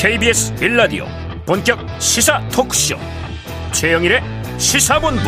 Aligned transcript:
KBS 0.00 0.54
빌라디오 0.54 1.06
본격 1.44 1.76
시사 2.00 2.40
토크쇼. 2.50 2.94
최영일의 3.72 4.20
시사본부. 4.56 5.22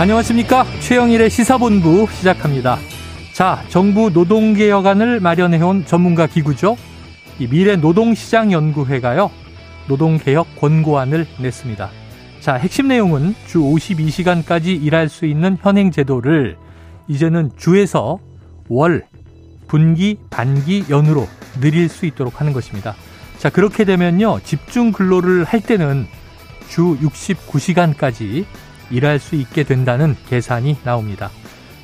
안녕하십니까? 0.00 0.64
최영일의 0.80 1.28
시사본부 1.28 2.06
시작합니다. 2.10 2.78
자 3.34 3.62
정부 3.68 4.08
노동개혁안을 4.08 5.20
마련해온 5.20 5.84
전문가 5.84 6.26
기구죠. 6.26 6.78
이 7.38 7.46
미래 7.48 7.76
노동시장연구회가요 7.76 9.30
노동개혁 9.86 10.56
권고안을 10.56 11.26
냈습니다. 11.38 11.90
자 12.40 12.54
핵심 12.54 12.88
내용은 12.88 13.34
주 13.46 13.58
52시간까지 13.58 14.82
일할 14.82 15.10
수 15.10 15.26
있는 15.26 15.58
현행 15.60 15.90
제도를 15.90 16.56
이제는 17.08 17.50
주에서 17.58 18.18
월 18.70 19.04
분기, 19.66 20.18
반기, 20.30 20.84
연으로 20.88 21.28
늘릴 21.60 21.88
수 21.88 22.06
있도록 22.06 22.40
하는 22.40 22.52
것입니다. 22.52 22.94
자, 23.38 23.50
그렇게 23.50 23.84
되면요. 23.84 24.40
집중 24.44 24.92
근로를 24.92 25.44
할 25.44 25.60
때는 25.60 26.06
주 26.68 26.96
69시간까지 27.00 28.44
일할 28.90 29.18
수 29.18 29.34
있게 29.34 29.64
된다는 29.64 30.16
계산이 30.28 30.78
나옵니다. 30.84 31.30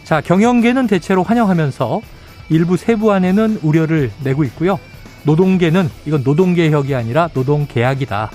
자, 0.05 0.21
경영계는 0.21 0.87
대체로 0.87 1.23
환영하면서 1.23 2.01
일부 2.49 2.77
세부 2.77 3.13
안에는 3.13 3.61
우려를 3.63 4.11
내고 4.23 4.45
있고요. 4.45 4.79
노동계는 5.25 5.89
이건 6.07 6.23
노동개혁이 6.23 6.95
아니라 6.95 7.29
노동계약이다. 7.33 8.31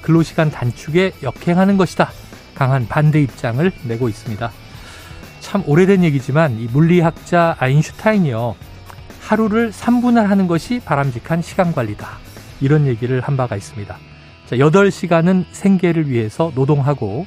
근로시간 0.00 0.50
단축에 0.50 1.12
역행하는 1.22 1.76
것이다. 1.76 2.10
강한 2.54 2.86
반대 2.88 3.20
입장을 3.22 3.70
내고 3.84 4.08
있습니다. 4.08 4.50
참 5.40 5.62
오래된 5.66 6.04
얘기지만 6.04 6.58
이 6.58 6.66
물리학자 6.66 7.56
아인슈타인이요. 7.58 8.54
하루를 9.32 9.70
3분할 9.70 10.26
하는 10.26 10.46
것이 10.46 10.80
바람직한 10.84 11.40
시간 11.40 11.72
관리다. 11.72 12.18
이런 12.60 12.86
얘기를 12.86 13.22
한 13.22 13.38
바가 13.38 13.56
있습니다. 13.56 13.96
자, 14.44 14.56
8시간은 14.56 15.46
생계를 15.52 16.10
위해서 16.10 16.52
노동하고 16.54 17.24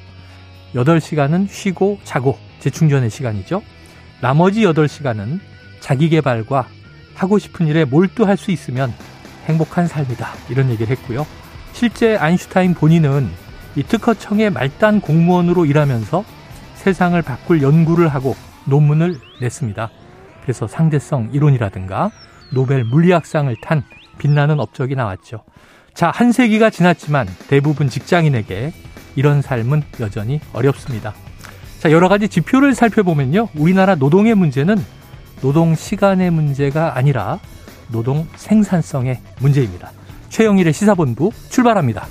8시간은 0.75 1.49
쉬고 1.49 1.99
자고 2.03 2.37
재충전의 2.59 3.09
시간이죠. 3.09 3.63
나머지 4.21 4.61
8시간은 4.61 5.39
자기 5.79 6.09
개발과 6.09 6.67
하고 7.15 7.39
싶은 7.39 7.65
일에 7.65 7.85
몰두할 7.85 8.37
수 8.37 8.51
있으면 8.51 8.93
행복한 9.45 9.87
삶이다. 9.87 10.29
이런 10.49 10.69
얘기를 10.69 10.95
했고요. 10.95 11.25
실제 11.73 12.17
아인슈타인 12.17 12.75
본인은 12.75 13.27
이 13.75 13.81
특허청의 13.81 14.51
말단 14.51 15.01
공무원으로 15.01 15.65
일하면서 15.65 16.23
세상을 16.75 17.19
바꿀 17.23 17.63
연구를 17.63 18.09
하고 18.09 18.35
논문을 18.65 19.19
냈습니다. 19.41 19.89
그래서 20.45 20.67
상대성 20.67 21.31
이론이라든가 21.33 22.11
노벨 22.51 22.83
물리학상을 22.83 23.53
탄 23.63 23.83
빛나는 24.19 24.59
업적이 24.59 24.95
나왔죠. 24.95 25.43
자, 25.95 26.11
한 26.13 26.31
세기가 26.31 26.69
지났지만 26.69 27.27
대부분 27.47 27.89
직장인에게 27.89 28.71
이런 29.15 29.41
삶은 29.41 29.81
여전히 29.99 30.39
어렵습니다. 30.53 31.15
자, 31.79 31.91
여러 31.91 32.09
가지 32.09 32.29
지표를 32.29 32.75
살펴보면요. 32.75 33.47
우리나라 33.55 33.95
노동의 33.95 34.35
문제는 34.35 34.75
노동 35.41 35.73
시간의 35.73 36.29
문제가 36.29 36.95
아니라 36.95 37.39
노동 37.91 38.27
생산성의 38.35 39.19
문제입니다. 39.39 39.91
최영일의 40.29 40.73
시사본부 40.73 41.31
출발합니다. 41.49 42.05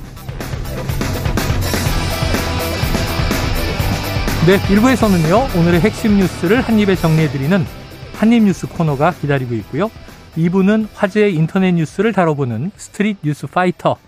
네, 4.47 4.59
1부에서는요, 4.59 5.57
오늘의 5.57 5.81
핵심 5.81 6.17
뉴스를 6.17 6.63
한입에 6.63 6.97
정리해드리는 6.97 7.84
한입뉴스 8.25 8.67
코너가 8.69 9.13
기다리고 9.13 9.55
있고요. 9.57 9.91
2부는 10.39 10.89
화제의 10.95 11.35
인터넷 11.35 11.73
뉴스를 11.73 12.15
다뤄보는 12.15 12.71
스트릿 12.75 13.19
뉴스 13.23 13.47
파이터, 13.47 13.99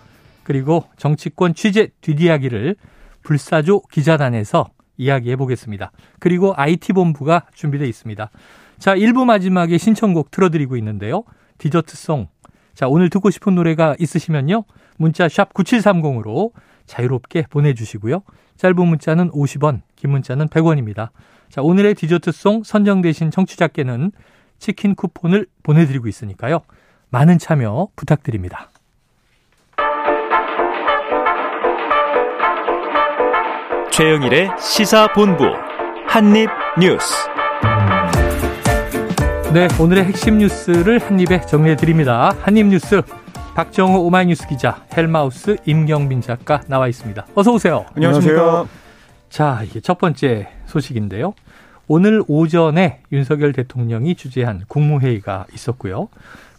그리고 0.41 0.85
정치권 0.97 1.53
취재 1.53 1.89
뒷이야기를 2.01 2.77
불사조 3.21 3.81
기자단에서 3.91 4.69
이야기해 4.97 5.35
보겠습니다. 5.35 5.91
그리고 6.19 6.55
IT본부가 6.57 7.45
준비되어 7.53 7.85
있습니다. 7.85 8.31
자, 8.79 8.95
1부 8.95 9.25
마지막에 9.25 9.77
신청곡 9.77 10.31
틀어드리고 10.31 10.77
있는데요. 10.77 11.23
디저트송. 11.59 12.27
자, 12.73 12.87
오늘 12.87 13.11
듣고 13.11 13.29
싶은 13.29 13.53
노래가 13.53 13.95
있으시면요. 13.99 14.63
문자 14.97 15.29
샵 15.29 15.53
9730으로 15.53 16.53
자유롭게 16.87 17.43
보내주시고요. 17.51 18.23
짧은 18.57 18.83
문자는 18.83 19.29
50원, 19.29 19.81
긴 19.95 20.09
문자는 20.09 20.47
100원입니다. 20.47 21.09
자, 21.49 21.61
오늘의 21.61 21.95
디저트송 21.95 22.63
선정되신 22.63 23.31
청취자께는 23.31 24.11
치킨 24.59 24.95
쿠폰을 24.95 25.47
보내드리고 25.63 26.07
있으니까요. 26.07 26.61
많은 27.09 27.37
참여 27.39 27.89
부탁드립니다. 27.95 28.69
최영일의 33.91 34.51
시사본부 34.59 35.45
한입뉴스 36.07 37.15
네, 39.53 39.67
오늘의 39.79 40.03
핵심 40.03 40.37
뉴스를 40.37 40.99
한입에 40.99 41.41
정리해드립니다. 41.41 42.35
한입뉴스 42.41 43.01
박정호 43.55 44.05
오마이뉴스 44.05 44.47
기자, 44.47 44.83
헬마우스 44.95 45.57
임경빈 45.65 46.21
작가 46.21 46.61
나와 46.67 46.87
있습니다. 46.87 47.25
어서 47.33 47.53
오세요. 47.53 47.85
안녕하세요. 47.95 48.67
자, 49.29 49.61
이게 49.63 49.79
첫 49.79 49.97
번째 49.97 50.49
소식인데요. 50.65 51.33
오늘 51.87 52.21
오전에 52.27 53.01
윤석열 53.11 53.53
대통령이 53.53 54.15
주재한 54.15 54.63
국무회의가 54.67 55.45
있었고요. 55.53 56.09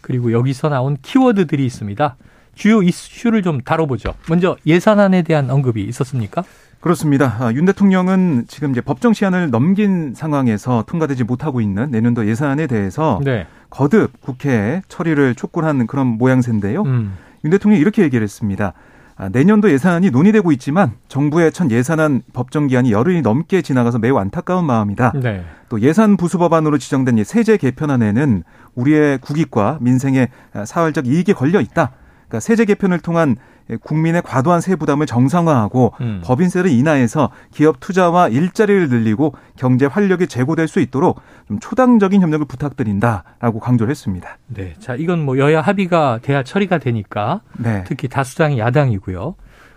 그리고 0.00 0.32
여기서 0.32 0.68
나온 0.68 0.96
키워드들이 1.02 1.64
있습니다. 1.66 2.16
주요 2.54 2.82
이슈를 2.82 3.42
좀 3.42 3.60
다뤄보죠. 3.60 4.14
먼저 4.28 4.56
예산안에 4.66 5.22
대한 5.22 5.50
언급이 5.50 5.84
있었습니까? 5.84 6.44
그렇습니다. 6.80 7.36
아, 7.40 7.52
윤 7.52 7.64
대통령은 7.64 8.44
지금 8.48 8.70
이제 8.70 8.80
법정 8.80 9.12
시한을 9.12 9.50
넘긴 9.50 10.14
상황에서 10.14 10.84
통과되지 10.86 11.24
못하고 11.24 11.60
있는 11.60 11.90
내년도 11.90 12.26
예산안에 12.26 12.66
대해서 12.66 13.20
네. 13.24 13.46
거듭 13.68 14.20
국회에 14.20 14.82
처리를 14.88 15.34
촉구하는 15.34 15.86
그런 15.86 16.06
모양새인데요. 16.06 16.82
음. 16.82 17.16
윤 17.44 17.50
대통령이 17.50 17.80
이렇게 17.80 18.02
얘기를 18.02 18.22
했습니다. 18.22 18.72
아, 19.20 19.28
내년도 19.28 19.68
예산안이 19.68 20.10
논의되고 20.10 20.52
있지만 20.52 20.92
정부의 21.08 21.50
첫 21.50 21.72
예산안 21.72 22.22
법정 22.32 22.68
기한이 22.68 22.92
열흘이 22.92 23.20
넘게 23.22 23.62
지나가서 23.62 23.98
매우 23.98 24.16
안타까운 24.16 24.64
마음이다. 24.64 25.12
네. 25.20 25.44
또 25.68 25.80
예산 25.80 26.16
부수 26.16 26.38
법안으로 26.38 26.78
지정된 26.78 27.24
세제 27.24 27.56
개편안에는 27.56 28.44
우리의 28.76 29.18
국익과 29.18 29.78
민생의 29.80 30.28
사활적 30.64 31.08
이익이 31.08 31.34
걸려 31.34 31.60
있다. 31.60 31.90
그러니까 32.28 32.40
세제 32.40 32.64
개편을 32.64 33.00
통한 33.00 33.36
국민의 33.82 34.22
과도한 34.22 34.60
세 34.60 34.76
부담을 34.76 35.06
정상화하고 35.06 35.92
음. 36.00 36.20
법인세를 36.24 36.70
인하해서 36.70 37.30
기업 37.52 37.80
투자와 37.80 38.28
일자리를 38.28 38.88
늘리고 38.88 39.34
경제 39.56 39.86
활력이 39.86 40.26
제고될 40.26 40.68
수 40.68 40.80
있도록 40.80 41.20
좀 41.46 41.58
초당적인 41.60 42.22
협력을 42.22 42.46
부탁드린다라고 42.46 43.60
강조를 43.60 43.90
했습니다. 43.90 44.38
네. 44.46 44.74
자, 44.78 44.94
이건 44.94 45.24
뭐 45.24 45.38
여야 45.38 45.60
합의가 45.60 46.20
돼야 46.22 46.42
처리가 46.42 46.78
되니까 46.78 47.42
네. 47.58 47.84
특히 47.86 48.08
다수당이 48.08 48.58
야당이고요. 48.58 49.34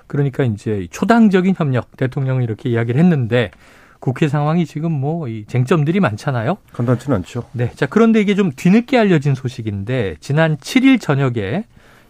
그러니까 0.08 0.44
이제 0.44 0.88
초당적인 0.92 1.56
협력 1.58 1.96
대통령이 1.98 2.44
이렇게 2.44 2.70
이야기를 2.70 3.00
했는데 3.00 3.52
국회 4.00 4.28
상황이 4.28 4.66
지금 4.66 4.92
뭐 4.92 5.28
이 5.28 5.46
쟁점들이 5.48 6.00
많잖아요. 6.00 6.58
간단치는 6.74 7.18
않죠. 7.18 7.44
네. 7.54 7.72
자, 7.76 7.86
그런데 7.86 8.20
이게 8.20 8.36
좀 8.36 8.52
뒤늦게 8.56 8.98
알려진 8.98 9.36
소식인데 9.36 10.16
지난 10.20 10.58
7일 10.58 11.00
저녁에 11.00 11.66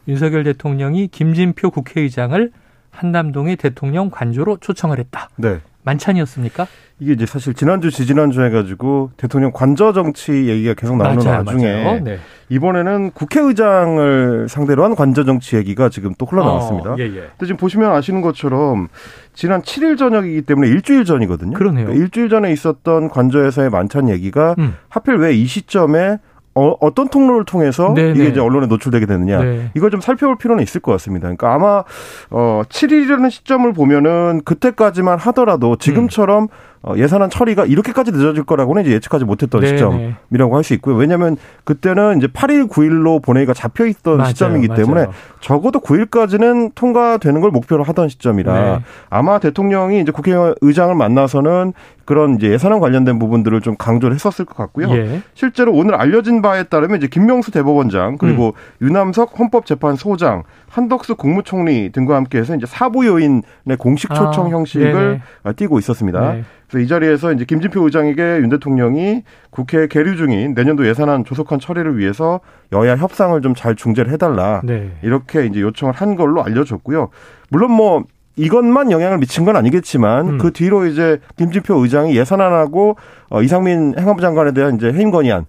윤석열 0.08 0.44
대통령이 0.44 1.08
김진표 1.08 1.72
국회의장을 1.72 2.52
한남동의 2.92 3.56
대통령 3.56 4.10
관조로 4.10 4.58
초청을 4.58 5.00
했다. 5.00 5.30
네. 5.38 5.60
만찬이었습니까? 5.84 6.68
이게 7.00 7.14
이제 7.14 7.26
사실 7.26 7.56
지난주 7.56 7.90
지지난주 7.90 8.44
해가지고 8.44 9.10
대통령 9.18 9.52
관저 9.52 9.94
정치 9.94 10.32
얘기가 10.32 10.76
계속 10.76 10.96
나오는 10.98 11.24
맞아요, 11.24 11.38
와중에 11.44 12.02
네. 12.02 12.20
이번에는 12.50 13.12
국회의장을 13.12 14.48
상대로 14.48 14.84
한 14.84 14.96
관저 14.96 15.24
정치 15.24 15.56
얘기가 15.56 15.90
지금 15.90 16.14
또 16.20 16.28
흘러나왔습니다. 16.28 16.92
어, 16.92 16.96
예, 17.00 17.04
예. 17.06 17.10
근데 17.32 17.46
지금 17.48 17.58
보시면 17.58 17.92
아시는 17.92 18.22
것처럼 18.22 18.90
지난 19.34 19.62
7일 19.64 19.98
저녁이기 19.98 20.44
때문에 20.44 20.68
일주일 20.68 21.04
전이거든요. 21.06 21.54
그러네요. 21.58 21.86
그러니까 21.88 22.04
일주일 22.04 22.30
전에 22.30 22.52
있었던 22.52 23.10
관저에서의 23.10 23.72
만찬 23.72 24.10
얘기가 24.10 24.56
음. 24.60 24.76
하필 24.90 25.16
왜 25.16 25.34
이 25.34 25.46
시점에 25.48 26.20
어, 26.54 26.76
어떤 26.82 27.08
통로를 27.08 27.46
통해서 27.46 27.94
네네. 27.94 28.12
이게 28.12 28.24
네. 28.24 28.30
이제 28.30 28.40
언론에 28.40 28.68
노출되게 28.68 29.06
되느냐 29.06 29.42
네. 29.42 29.72
이걸 29.74 29.90
좀 29.90 30.02
살펴볼 30.02 30.38
필요는 30.38 30.64
있을 30.64 30.82
것 30.82 30.92
같습니다. 30.94 31.24
그러니까 31.24 31.54
아마 31.54 31.84
어 32.30 32.64
7일이라는 32.68 33.30
시점을 33.30 33.72
보면은 33.74 34.42
그때까지만 34.44 35.18
하더라도 35.20 35.78
지금처럼 35.78 36.44
음. 36.44 36.48
어, 36.84 36.94
예산안 36.98 37.30
처리가 37.30 37.66
이렇게까지 37.66 38.12
늦어질 38.12 38.44
거라고는 38.44 38.82
이제 38.84 38.92
예측하지 38.94 39.24
못했던 39.26 39.62
네네. 39.62 39.78
시점이라고 39.78 40.56
할 40.56 40.64
수 40.64 40.74
있고요. 40.76 40.96
왜냐하면 40.96 41.38
그때는 41.64 42.18
이제 42.18 42.28
8일, 42.28 42.70
9일로 42.70 43.22
본회의가 43.24 43.54
잡혀 43.54 43.86
있던 43.88 44.18
맞아요, 44.18 44.30
시점이기 44.30 44.68
맞아요. 44.68 44.84
때문에 44.84 45.08
적어도 45.40 45.80
9일까지는 45.80 46.72
통과되는 46.76 47.42
걸 47.42 47.50
목표로 47.52 47.84
하던 47.84 48.10
시점이라 48.10 48.54
네. 48.54 48.80
아마 49.10 49.40
대통령이 49.40 50.02
이제 50.02 50.12
국회의장을 50.12 50.94
만나서는 50.96 51.74
그런 52.06 52.36
이제 52.36 52.48
예산안 52.52 52.80
관련된 52.80 53.20
부분들을 53.20 53.62
좀 53.62 53.76
강조를 53.78 54.14
했었을 54.16 54.46
것 54.46 54.56
같고요. 54.58 54.90
예. 54.92 55.22
실제로 55.34 55.72
오늘 55.74 55.96
알려진 55.96 56.42
바에 56.42 56.64
따르면 56.64 56.98
이제 56.98 57.08
김명수 57.08 57.52
대법원장 57.52 58.18
그리고 58.18 58.54
음. 58.82 58.86
유남석 58.88 59.40
헌법재판소장 59.40 60.44
한덕수 60.72 61.16
국무총리 61.16 61.92
등과 61.92 62.16
함께해서 62.16 62.56
이제 62.56 62.66
사부 62.66 63.06
요인의 63.06 63.44
공식 63.78 64.10
초청 64.14 64.48
아, 64.48 64.50
형식을 64.50 65.22
네네. 65.44 65.54
띄고 65.56 65.80
있었습니다. 65.80 66.34
네. 66.34 66.44
그래서 66.70 66.86
이 66.86 66.88
자리에서 66.88 67.34
이제 67.34 67.44
김진표 67.44 67.84
의장에게 67.84 68.22
윤 68.38 68.50
대통령이 68.50 69.24
국회 69.50 69.88
계류 69.88 70.16
중인 70.16 70.54
내년도 70.54 70.88
예산안 70.88 71.26
조속한 71.26 71.60
처리를 71.60 71.98
위해서 71.98 72.40
여야 72.72 72.96
협상을 72.96 73.40
좀 73.42 73.52
잘 73.54 73.76
중재를 73.76 74.14
해달라 74.14 74.62
네. 74.64 74.92
이렇게 75.04 75.46
이제 75.46 75.60
요청을 75.60 75.94
한 75.94 76.16
걸로 76.16 76.42
알려졌고요. 76.42 77.10
물론 77.50 77.72
뭐 77.74 78.06
이것만 78.38 78.92
영향을 78.92 79.18
미친 79.18 79.44
건 79.44 79.58
아니겠지만 79.58 80.28
음. 80.28 80.38
그 80.38 80.52
뒤로 80.54 80.86
이제 80.86 81.20
김진표 81.36 81.76
의장이 81.84 82.16
예산안하고 82.16 82.96
어, 83.30 83.42
이상민 83.42 83.96
행안부 84.00 84.22
장관에 84.22 84.54
대한 84.54 84.78
이제 84.78 84.92
해임 84.94 85.12
건의안 85.12 85.46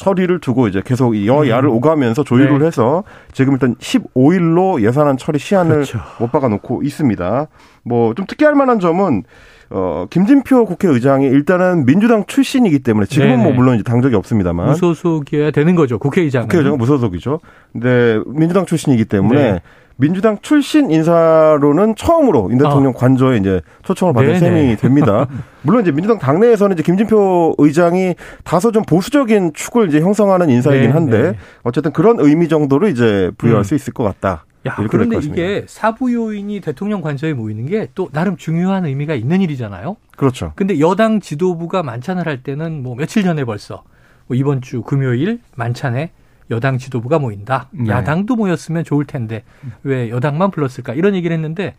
처리를 0.00 0.40
두고 0.40 0.66
이제 0.68 0.82
계속 0.84 1.14
여야를 1.26 1.68
음. 1.68 1.74
오가면서 1.74 2.24
조율을 2.24 2.60
네. 2.60 2.66
해서 2.66 3.04
지금 3.32 3.52
일단 3.52 3.74
15일로 3.76 4.82
예산안 4.82 5.16
처리 5.18 5.38
시한을 5.38 5.74
그렇죠. 5.74 6.00
못 6.18 6.32
박아 6.32 6.48
놓고 6.48 6.82
있습니다. 6.82 7.46
뭐 7.84 8.14
좀 8.14 8.26
특이할 8.26 8.54
만한 8.54 8.80
점은 8.80 9.24
어, 9.70 10.06
김진표 10.10 10.64
국회의장이 10.64 11.26
일단은 11.26 11.86
민주당 11.86 12.24
출신이기 12.26 12.80
때문에 12.80 13.06
지금은 13.06 13.30
네네. 13.36 13.42
뭐 13.44 13.52
물론 13.52 13.74
이제 13.76 13.84
당적이 13.84 14.16
없습니다만 14.16 14.70
무소속이어야 14.70 15.52
되는 15.52 15.76
거죠 15.76 15.98
국회의장. 15.98 16.42
국회의장은 16.42 16.76
무소속이죠. 16.78 17.38
근데 17.72 18.18
민주당 18.26 18.66
출신이기 18.66 19.04
때문에 19.04 19.52
네. 19.52 19.60
민주당 20.00 20.38
출신 20.40 20.90
인사로는 20.90 21.94
처음으로 21.94 22.48
윤 22.50 22.58
대통령 22.58 22.92
아. 22.92 22.98
관저에 22.98 23.36
이제 23.36 23.60
초청을 23.84 24.14
받은 24.14 24.28
네네. 24.32 24.38
셈이 24.38 24.76
됩니다. 24.76 25.26
물론 25.62 25.82
이제 25.82 25.92
민주당 25.92 26.18
당내에서는 26.18 26.74
이제 26.74 26.82
김진표 26.82 27.56
의장이 27.58 28.14
다소 28.44 28.72
좀 28.72 28.82
보수적인 28.84 29.52
축을 29.52 29.88
이제 29.88 30.00
형성하는 30.00 30.48
인사이긴 30.48 30.92
한데 30.92 31.36
어쨌든 31.62 31.92
그런 31.92 32.18
의미 32.18 32.48
정도로 32.48 32.88
이제 32.88 33.30
부여할 33.38 33.60
음. 33.60 33.64
수 33.64 33.74
있을 33.74 33.92
것 33.92 34.02
같다. 34.04 34.44
야, 34.66 34.76
그런데 34.90 35.18
이게 35.22 35.64
사부 35.66 36.12
요인이 36.12 36.60
대통령 36.60 37.00
관저에 37.00 37.32
모이는 37.32 37.66
게 37.66 37.88
또 37.94 38.08
나름 38.12 38.36
중요한 38.36 38.84
의미가 38.84 39.14
있는 39.14 39.40
일이잖아요. 39.40 39.96
그렇죠. 40.16 40.52
근데 40.54 40.80
여당 40.80 41.20
지도부가 41.20 41.82
만찬을 41.82 42.26
할 42.26 42.42
때는 42.42 42.82
뭐 42.82 42.94
며칠 42.94 43.22
전에 43.22 43.44
벌써 43.44 43.82
뭐 44.26 44.36
이번 44.36 44.60
주 44.60 44.82
금요일 44.82 45.40
만찬에 45.56 46.10
여당 46.50 46.78
지도부가 46.78 47.18
모인다. 47.18 47.68
네. 47.70 47.90
야당도 47.90 48.36
모였으면 48.36 48.84
좋을 48.84 49.04
텐데 49.04 49.44
왜 49.82 50.10
여당만 50.10 50.50
불렀을까? 50.50 50.94
이런 50.94 51.14
얘기를 51.14 51.34
했는데 51.34 51.74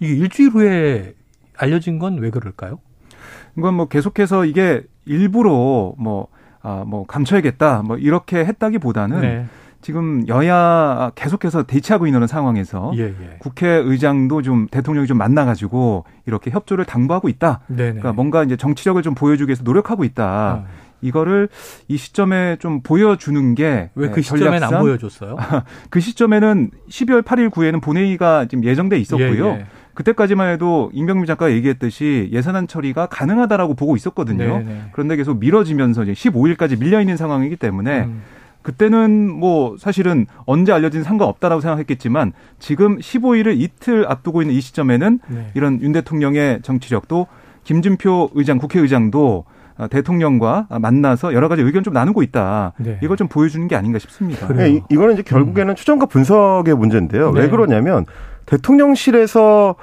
이게 0.00 0.14
일주일 0.14 0.50
후에 0.50 1.14
알려진 1.56 1.98
건 1.98 2.18
왜 2.18 2.30
그럴까요? 2.30 2.78
이건 3.56 3.74
뭐 3.74 3.86
계속해서 3.86 4.44
이게 4.46 4.82
일부러 5.04 5.94
뭐, 5.98 6.28
아, 6.62 6.84
뭐 6.86 7.06
감춰야겠다 7.06 7.82
뭐 7.82 7.96
이렇게 7.98 8.38
했다기 8.44 8.78
보다는 8.78 9.20
네. 9.20 9.46
지금 9.82 10.26
여야 10.28 11.12
계속해서 11.14 11.64
대치하고 11.64 12.06
있는 12.06 12.26
상황에서 12.26 12.92
예, 12.96 13.02
예. 13.02 13.36
국회의장도 13.38 14.40
좀 14.40 14.66
대통령이 14.70 15.06
좀 15.06 15.18
만나가지고 15.18 16.04
이렇게 16.24 16.50
협조를 16.50 16.86
당부하고 16.86 17.28
있다. 17.28 17.60
네네. 17.66 17.82
그러니까 17.90 18.12
뭔가 18.14 18.42
이제 18.44 18.56
정치력을 18.56 19.02
좀 19.02 19.14
보여주기 19.14 19.50
위해서 19.50 19.62
노력하고 19.62 20.04
있다. 20.04 20.24
아. 20.24 20.64
이거를 21.04 21.48
이 21.88 21.96
시점에 21.96 22.56
좀 22.58 22.80
보여주는 22.82 23.54
게 23.54 23.90
왜그 23.94 24.16
네, 24.16 24.22
시점에는 24.22 24.62
안 24.64 24.80
보여줬어요? 24.80 25.36
그 25.90 26.00
시점에는 26.00 26.70
12월 26.88 27.22
8일 27.22 27.50
9일에는 27.50 27.82
본회의가 27.82 28.46
지금 28.46 28.64
예정돼 28.64 28.98
있었고요. 28.98 29.46
예, 29.46 29.50
예. 29.50 29.66
그때까지만 29.92 30.50
해도 30.52 30.90
임병민 30.92 31.26
작가가 31.26 31.52
얘기했듯이 31.52 32.28
예산안 32.32 32.66
처리가 32.66 33.06
가능하다라고 33.06 33.74
보고 33.74 33.94
있었거든요. 33.96 34.58
네네. 34.58 34.64
네. 34.64 34.82
그런데 34.92 35.16
계속 35.16 35.38
미뤄지면서 35.38 36.04
이제 36.04 36.12
15일까지 36.12 36.80
밀려 36.80 37.00
있는 37.00 37.16
상황이기 37.16 37.56
때문에 37.56 38.04
음. 38.04 38.22
그때는 38.62 39.30
뭐 39.30 39.76
사실은 39.78 40.26
언제 40.46 40.72
알려진 40.72 41.02
상관없다라고 41.02 41.60
생각했겠지만 41.60 42.32
지금 42.58 42.98
15일을 42.98 43.60
이틀 43.60 44.06
앞두고 44.08 44.40
있는 44.42 44.54
이 44.54 44.60
시점에는 44.60 45.20
네. 45.28 45.50
이런 45.54 45.80
윤 45.82 45.92
대통령의 45.92 46.60
정치력도 46.62 47.26
김준표 47.64 48.30
의장 48.34 48.58
국회의장도 48.58 49.44
어, 49.76 49.88
대통령과 49.88 50.68
만나서 50.80 51.34
여러 51.34 51.48
가지 51.48 51.62
의견 51.62 51.82
좀 51.82 51.92
나누고 51.94 52.22
있다. 52.22 52.74
네. 52.78 52.98
이걸 53.02 53.16
좀 53.16 53.26
보여주는 53.26 53.66
게 53.66 53.74
아닌가 53.74 53.98
싶습니다. 53.98 54.46
네, 54.52 54.80
이거는 54.88 55.14
이제 55.14 55.22
결국에는 55.22 55.72
음. 55.72 55.74
추정과 55.74 56.06
분석의 56.06 56.76
문제인데요. 56.76 57.32
네. 57.32 57.40
왜 57.40 57.48
그러냐면 57.48 58.06
대통령실에서 58.46 59.74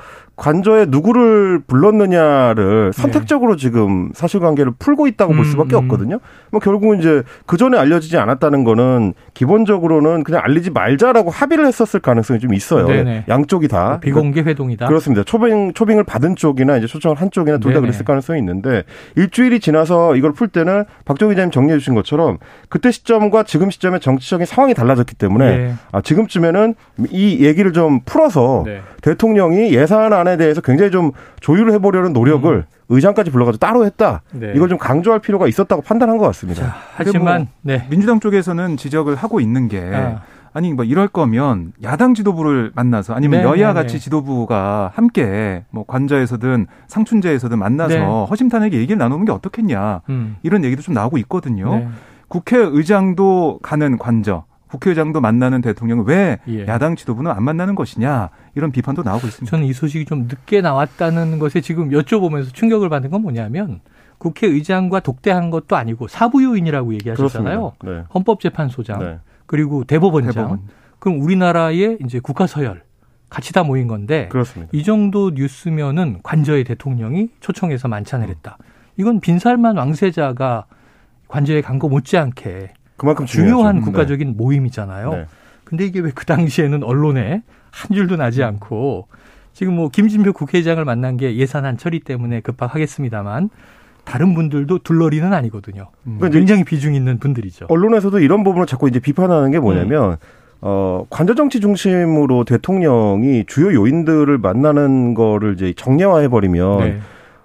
관저에 0.41 0.87
누구를 0.89 1.61
불렀느냐를 1.67 2.91
네. 2.91 2.99
선택적으로 2.99 3.55
네. 3.55 3.61
지금 3.61 4.09
사실관계를 4.15 4.71
풀고 4.79 5.05
있다고 5.05 5.33
음, 5.33 5.37
볼 5.37 5.45
수밖에 5.45 5.75
음. 5.75 5.83
없거든요. 5.83 6.19
뭐 6.49 6.59
결국은 6.59 6.97
이제 6.97 7.21
그 7.45 7.57
전에 7.57 7.77
알려지지 7.77 8.17
않았다는 8.17 8.63
거는 8.63 9.13
기본적으로는 9.35 10.23
그냥 10.23 10.41
알리지 10.43 10.71
말자라고 10.71 11.29
합의를 11.29 11.67
했었을 11.67 11.99
가능성이 11.99 12.39
좀 12.39 12.55
있어요. 12.55 12.87
네네. 12.87 13.25
양쪽이 13.29 13.67
다뭐 13.67 13.99
비공개 13.99 14.41
회동이다. 14.41 14.87
그렇습니다. 14.87 15.23
초빙 15.23 15.73
초빙을 15.73 16.05
받은 16.05 16.35
쪽이나 16.35 16.77
이제 16.77 16.87
초청을 16.87 17.17
한 17.17 17.29
쪽이나 17.29 17.59
둘 17.59 17.71
다 17.71 17.79
그랬을 17.79 18.03
가능성이 18.03 18.39
있는데 18.39 18.83
일주일이 19.15 19.59
지나서 19.59 20.15
이걸 20.15 20.33
풀 20.33 20.47
때는 20.47 20.85
박정 21.05 21.29
기자님 21.29 21.51
정리해 21.51 21.77
주신 21.77 21.93
것처럼 21.93 22.37
그때 22.67 22.89
시점과 22.89 23.43
지금 23.43 23.69
시점의 23.69 23.99
정치적인 23.99 24.45
상황이 24.47 24.73
달라졌기 24.73 25.15
때문에 25.15 25.57
네. 25.57 25.73
아, 25.91 26.01
지금쯤에는 26.01 26.73
이 27.11 27.45
얘기를 27.45 27.71
좀 27.73 27.99
풀어서 28.05 28.63
네. 28.65 28.81
대통령이 29.03 29.73
예산 29.73 30.11
안에 30.13 30.30
대해서 30.37 30.61
굉장히 30.61 30.91
좀 30.91 31.11
조율을 31.39 31.73
해보려는 31.73 32.13
노력을 32.13 32.53
음. 32.53 32.63
의장까지 32.89 33.31
불러가지고 33.31 33.59
따로 33.59 33.85
했다. 33.85 34.21
네. 34.31 34.53
이걸 34.55 34.69
좀 34.69 34.77
강조할 34.77 35.19
필요가 35.19 35.47
있었다고 35.47 35.81
판단한 35.81 36.17
것 36.17 36.25
같습니다. 36.27 36.63
자, 36.63 36.75
하지만 36.95 37.37
뭐 37.37 37.47
네. 37.61 37.87
민주당 37.89 38.19
쪽에서는 38.19 38.77
지적을 38.77 39.15
하고 39.15 39.39
있는 39.39 39.67
게 39.67 39.81
아. 39.93 40.21
아니 40.53 40.73
뭐 40.73 40.83
이럴 40.83 41.07
거면 41.07 41.71
야당 41.81 42.13
지도부를 42.13 42.71
만나서 42.75 43.13
아니면 43.13 43.41
네, 43.41 43.45
여야 43.47 43.69
네, 43.69 43.73
같이 43.73 43.93
네. 43.95 43.99
지도부가 43.99 44.91
함께 44.93 45.63
뭐 45.69 45.85
관저에서든 45.85 46.67
상춘제에서든 46.87 47.57
만나서 47.57 47.95
네. 47.95 48.25
허심탄회하게 48.29 48.77
얘기를 48.79 48.97
나누는 48.97 49.25
게 49.25 49.31
어떻겠냐 49.31 50.01
음. 50.09 50.35
이런 50.43 50.65
얘기도 50.65 50.81
좀 50.81 50.93
나오고 50.93 51.17
있거든요. 51.19 51.75
네. 51.75 51.87
국회의장도 52.27 53.59
가는 53.61 53.97
관저 53.97 54.45
국회의장도 54.71 55.19
만나는 55.21 55.61
대통령은 55.61 56.05
왜 56.05 56.39
예. 56.47 56.65
야당 56.67 56.95
지도부는 56.95 57.29
안 57.31 57.43
만나는 57.43 57.75
것이냐 57.75 58.29
이런 58.55 58.71
비판도 58.71 59.03
나오고 59.03 59.27
있습니다. 59.27 59.49
저는 59.49 59.67
이 59.67 59.73
소식이 59.73 60.05
좀 60.05 60.23
늦게 60.29 60.61
나왔다는 60.61 61.39
것에 61.39 61.61
지금 61.61 61.89
여쭤보면서 61.89 62.53
충격을 62.53 62.89
받은 62.89 63.09
건 63.09 63.21
뭐냐면 63.21 63.81
국회의장과 64.17 65.01
독대한 65.01 65.49
것도 65.49 65.75
아니고 65.75 66.07
사부요인이라고 66.07 66.93
얘기하셨잖아요. 66.93 67.73
네. 67.83 68.03
헌법재판소장 68.13 68.99
네. 68.99 69.19
그리고 69.45 69.83
대법원장. 69.83 70.33
대법원. 70.33 70.59
그럼 70.99 71.21
우리나라의 71.21 71.97
이제 72.05 72.19
국가 72.19 72.47
서열 72.47 72.83
같이 73.29 73.51
다 73.53 73.63
모인 73.63 73.87
건데 73.87 74.27
그렇습니다. 74.29 74.69
이 74.73 74.83
정도 74.83 75.31
뉴스면은 75.31 76.19
관저의 76.23 76.63
대통령이 76.63 77.29
초청해서 77.39 77.87
만찬을 77.87 78.29
했다. 78.29 78.57
이건 78.97 79.19
빈살만 79.19 79.77
왕세자가 79.77 80.65
관저에 81.27 81.61
간 81.61 81.79
거 81.79 81.87
못지않게 81.87 82.73
그만큼 83.01 83.25
중요한 83.25 83.77
네. 83.77 83.81
국가적인 83.81 84.27
네. 84.27 84.33
모임이잖아요. 84.37 85.11
네. 85.11 85.25
근데 85.63 85.85
이게 85.85 85.99
왜 86.01 86.11
그 86.13 86.23
당시에는 86.23 86.83
언론에 86.83 87.41
한 87.71 87.95
줄도 87.95 88.15
나지 88.15 88.43
않고 88.43 89.07
지금 89.53 89.75
뭐 89.75 89.89
김진표 89.89 90.33
국회의장을 90.33 90.85
만난 90.85 91.17
게 91.17 91.35
예산안 91.35 91.77
처리 91.77 91.99
때문에 92.01 92.41
급박하겠습니다만 92.41 93.49
다른 94.05 94.35
분들도 94.35 94.79
둘러리는 94.79 95.33
아니거든요. 95.33 95.87
음. 96.05 96.19
굉장히 96.31 96.63
비중 96.63 96.93
있는 96.93 97.17
분들이죠. 97.17 97.65
언론에서도 97.69 98.19
이런 98.19 98.43
부분을 98.43 98.67
자꾸 98.67 98.87
이제 98.87 98.99
비판하는 98.99 99.49
게 99.49 99.59
뭐냐면 99.59 100.11
음. 100.11 100.15
어, 100.61 101.03
관저 101.09 101.33
정치 101.33 101.59
중심으로 101.59 102.43
대통령이 102.43 103.45
주요 103.47 103.73
요인들을 103.73 104.37
만나는 104.37 105.15
거를 105.15 105.55
이제 105.55 105.73
정례화해 105.75 106.27
버리면 106.27 106.79
네. 106.81 106.99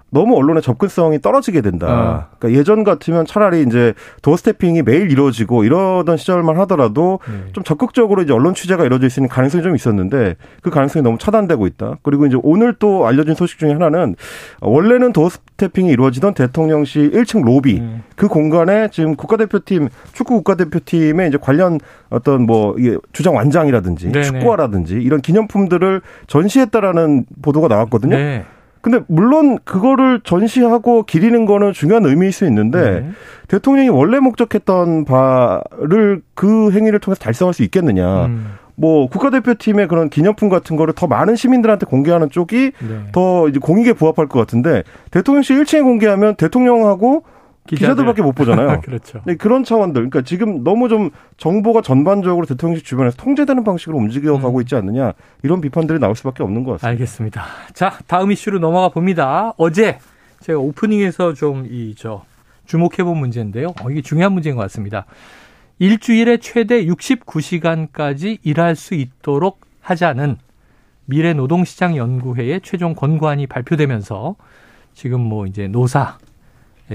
너무 0.09 0.37
언론의 0.37 0.61
접근성이 0.61 1.19
떨어지게 1.21 1.61
된다. 1.61 1.87
어. 1.87 2.35
그러니까 2.39 2.59
예전 2.59 2.83
같으면 2.83 3.25
차라리 3.25 3.63
이제 3.63 3.93
도어 4.21 4.37
스태핑이 4.37 4.83
매일 4.83 5.11
이루어지고 5.11 5.65
이러던 5.65 6.17
시절만 6.17 6.57
하더라도 6.61 7.19
네. 7.27 7.51
좀 7.51 7.63
적극적으로 7.63 8.21
이제 8.21 8.31
언론 8.31 8.53
취재가 8.53 8.85
이루어질 8.85 9.09
수 9.09 9.19
있는 9.19 9.29
가능성이 9.29 9.63
좀 9.63 9.75
있었는데 9.75 10.35
그 10.61 10.69
가능성이 10.69 11.03
너무 11.03 11.17
차단되고 11.17 11.67
있다. 11.67 11.97
그리고 12.03 12.25
이제 12.25 12.37
오늘 12.41 12.73
또 12.79 13.05
알려진 13.05 13.35
소식 13.35 13.59
중에 13.59 13.73
하나는 13.73 14.15
원래는 14.61 15.11
도어 15.11 15.29
스태핑이 15.29 15.89
이루어지던 15.91 16.33
대통령실 16.35 17.11
1층 17.11 17.43
로비 17.43 17.79
음. 17.79 18.03
그 18.15 18.27
공간에 18.29 18.87
지금 18.89 19.15
국가대표팀 19.15 19.89
축구 20.13 20.35
국가대표팀의 20.35 21.27
이제 21.27 21.37
관련 21.39 21.79
어떤 22.09 22.45
뭐 22.45 22.75
이게 22.77 22.97
주장 23.11 23.35
완장이라든지 23.35 24.11
네네. 24.11 24.23
축구화라든지 24.23 24.93
이런 24.95 25.19
기념품들을 25.19 26.01
전시했다라는 26.27 27.25
보도가 27.41 27.67
나왔거든요. 27.67 28.15
네. 28.15 28.45
근데 28.81 28.99
물론 29.07 29.57
그거를 29.63 30.21
전시하고 30.23 31.03
기리는 31.03 31.45
거는 31.45 31.73
중요한 31.73 32.05
의미일 32.05 32.31
수 32.31 32.45
있는데 32.45 33.01
네. 33.01 33.09
대통령이 33.47 33.89
원래 33.89 34.19
목적했던 34.19 35.05
바를 35.05 36.21
그 36.33 36.71
행위를 36.71 36.99
통해서 36.99 37.19
달성할 37.21 37.53
수 37.53 37.63
있겠느냐. 37.63 38.25
음. 38.25 38.53
뭐 38.79 39.09
국가대표팀의 39.09 39.87
그런 39.87 40.09
기념품 40.09 40.49
같은 40.49 40.75
거를 40.75 40.93
더 40.93 41.07
많은 41.07 41.35
시민들한테 41.35 41.87
공개하는 41.87 42.29
쪽이 42.29 42.71
네. 42.79 42.99
더 43.11 43.49
이제 43.49 43.59
공익에 43.59 43.93
부합할 43.93 44.27
것 44.27 44.39
같은데 44.39 44.83
대통령실 45.09 45.63
1층에 45.63 45.81
공개하면 45.81 46.35
대통령하고 46.35 47.23
기자들. 47.75 48.05
밖에못 48.05 48.33
보잖아요. 48.35 48.81
그렇죠. 48.85 49.21
네, 49.25 49.35
그런 49.35 49.63
차원들. 49.63 50.09
그러니까 50.09 50.21
지금 50.21 50.63
너무 50.63 50.89
좀 50.89 51.09
정보가 51.37 51.81
전반적으로 51.81 52.45
대통령실 52.45 52.85
주변에서 52.85 53.17
통제되는 53.17 53.63
방식으로 53.63 53.97
움직여가고 53.97 54.57
음. 54.57 54.61
있지 54.61 54.75
않느냐 54.75 55.13
이런 55.43 55.61
비판들이 55.61 55.99
나올 55.99 56.15
수밖에 56.15 56.43
없는 56.43 56.63
것 56.63 56.71
같습니다. 56.73 56.87
알겠습니다. 56.87 57.43
자, 57.73 57.99
다음 58.07 58.31
이슈로 58.31 58.59
넘어가 58.59 58.89
봅니다. 58.89 59.53
어제 59.57 59.99
제가 60.39 60.59
오프닝에서 60.59 61.33
좀 61.33 61.65
이 61.69 61.93
저 61.97 62.23
주목해본 62.67 63.17
문제인데요. 63.17 63.67
어, 63.81 63.89
이게 63.89 64.01
중요한 64.01 64.33
문제인 64.33 64.55
것 64.55 64.61
같습니다. 64.63 65.05
일주일에 65.79 66.37
최대 66.37 66.85
69시간까지 66.85 68.39
일할 68.43 68.75
수 68.75 68.93
있도록 68.93 69.61
하자는 69.81 70.37
미래 71.05 71.33
노동시장 71.33 71.95
연구회의 71.95 72.61
최종 72.61 72.93
권고안이 72.93 73.47
발표되면서 73.47 74.35
지금 74.93 75.21
뭐 75.21 75.45
이제 75.45 75.67
노사 75.67 76.17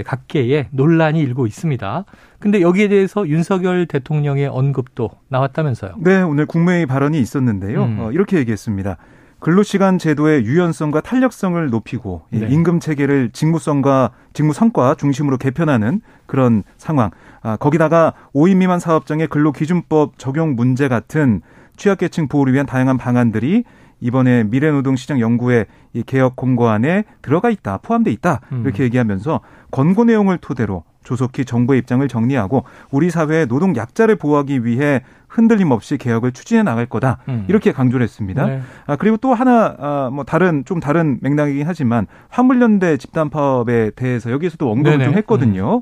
각계에 0.01 0.67
논란이 0.71 1.19
일고 1.19 1.45
있습니다. 1.45 2.05
근데 2.39 2.61
여기에 2.61 2.87
대해서 2.87 3.27
윤석열 3.27 3.85
대통령의 3.85 4.47
언급도 4.47 5.11
나왔다면서요? 5.29 5.95
네, 5.99 6.21
오늘 6.21 6.45
국무회의 6.45 6.85
발언이 6.85 7.19
있었는데요. 7.19 7.83
음. 7.83 7.99
어, 7.99 8.11
이렇게 8.11 8.37
얘기했습니다. 8.37 8.97
근로시간 9.43 9.97
제도의 9.97 10.45
유연성과 10.45 11.01
탄력성을 11.01 11.69
높이고 11.69 12.21
네. 12.29 12.47
임금 12.49 12.79
체계를 12.79 13.31
직무성과 13.33 14.11
직무 14.31 14.53
성과 14.53 14.95
중심으로 14.95 15.37
개편하는 15.37 15.99
그런 16.25 16.63
상황. 16.77 17.11
아, 17.41 17.57
거기다가 17.57 18.13
5인 18.33 18.55
미만 18.55 18.79
사업장의 18.79 19.27
근로기준법 19.27 20.17
적용 20.17 20.55
문제 20.55 20.87
같은 20.87 21.41
취약계층 21.75 22.29
보호를 22.29 22.53
위한 22.53 22.65
다양한 22.65 22.97
방안들이 22.97 23.65
이번에 24.03 24.43
미래노동시장 24.43 25.21
연구에 25.21 25.65
이 25.93 26.03
개혁 26.03 26.35
공고안에 26.35 27.05
들어가 27.21 27.49
있다, 27.49 27.77
포함돼 27.77 28.11
있다 28.11 28.41
음. 28.51 28.63
이렇게 28.63 28.83
얘기하면서 28.83 29.39
권고 29.71 30.03
내용을 30.03 30.39
토대로 30.39 30.83
조속히 31.03 31.45
정부의 31.45 31.79
입장을 31.79 32.05
정리하고 32.07 32.65
우리 32.91 33.09
사회의 33.09 33.47
노동 33.47 33.75
약자를 33.75 34.17
보호하기 34.17 34.65
위해 34.65 35.03
흔들림 35.29 35.71
없이 35.71 35.97
개혁을 35.97 36.33
추진해 36.33 36.63
나갈 36.63 36.85
거다 36.85 37.19
음. 37.29 37.45
이렇게 37.47 37.71
강조를 37.71 38.03
했습니다. 38.03 38.45
네. 38.45 38.61
아 38.85 38.97
그리고 38.97 39.15
또 39.17 39.33
하나 39.33 39.75
아, 39.79 40.09
뭐 40.11 40.25
다른 40.25 40.65
좀 40.65 40.81
다른 40.81 41.19
맥락이긴 41.21 41.65
하지만 41.65 42.05
화물연대 42.29 42.97
집단 42.97 43.29
파업에 43.29 43.91
대해서 43.91 44.31
여기에서도 44.31 44.69
언급을 44.69 44.97
네네. 44.97 45.05
좀 45.05 45.13
했거든요. 45.15 45.77
음. 45.77 45.81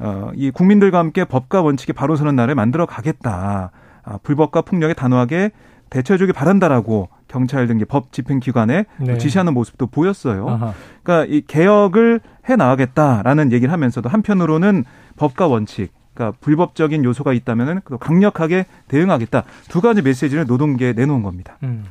어, 0.00 0.30
이 0.34 0.50
국민들과 0.50 0.98
함께 0.98 1.24
법과 1.24 1.60
원칙이 1.60 1.92
바로 1.92 2.16
서는 2.16 2.36
날을 2.36 2.54
만들어 2.54 2.86
가겠다. 2.86 3.70
아, 4.02 4.18
불법과 4.22 4.62
폭력에 4.62 4.94
단호하게 4.94 5.50
대처해주기 5.90 6.32
바란다라고 6.32 7.08
경찰 7.28 7.66
등의 7.66 7.84
법 7.86 8.12
집행기관에 8.12 8.84
네. 8.98 9.18
지시하는 9.18 9.54
모습도 9.54 9.86
보였어요. 9.86 10.48
아하. 10.48 10.74
그러니까 11.02 11.32
이 11.32 11.42
개혁을 11.46 12.20
해 12.48 12.56
나가겠다라는 12.56 13.52
얘기를 13.52 13.72
하면서도 13.72 14.08
한편으로는 14.08 14.84
법과 15.16 15.46
원칙, 15.46 15.92
그러니까 16.14 16.36
불법적인 16.40 17.04
요소가 17.04 17.32
있다면은 17.32 17.80
강력하게 18.00 18.66
대응하겠다 18.88 19.44
두 19.68 19.80
가지 19.80 20.02
메시지를 20.02 20.46
노동계에 20.46 20.92
내놓은 20.92 21.22
겁니다. 21.22 21.58
음. 21.62 21.84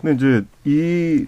근데 0.00 0.14
이제 0.14 0.44
이 0.64 1.26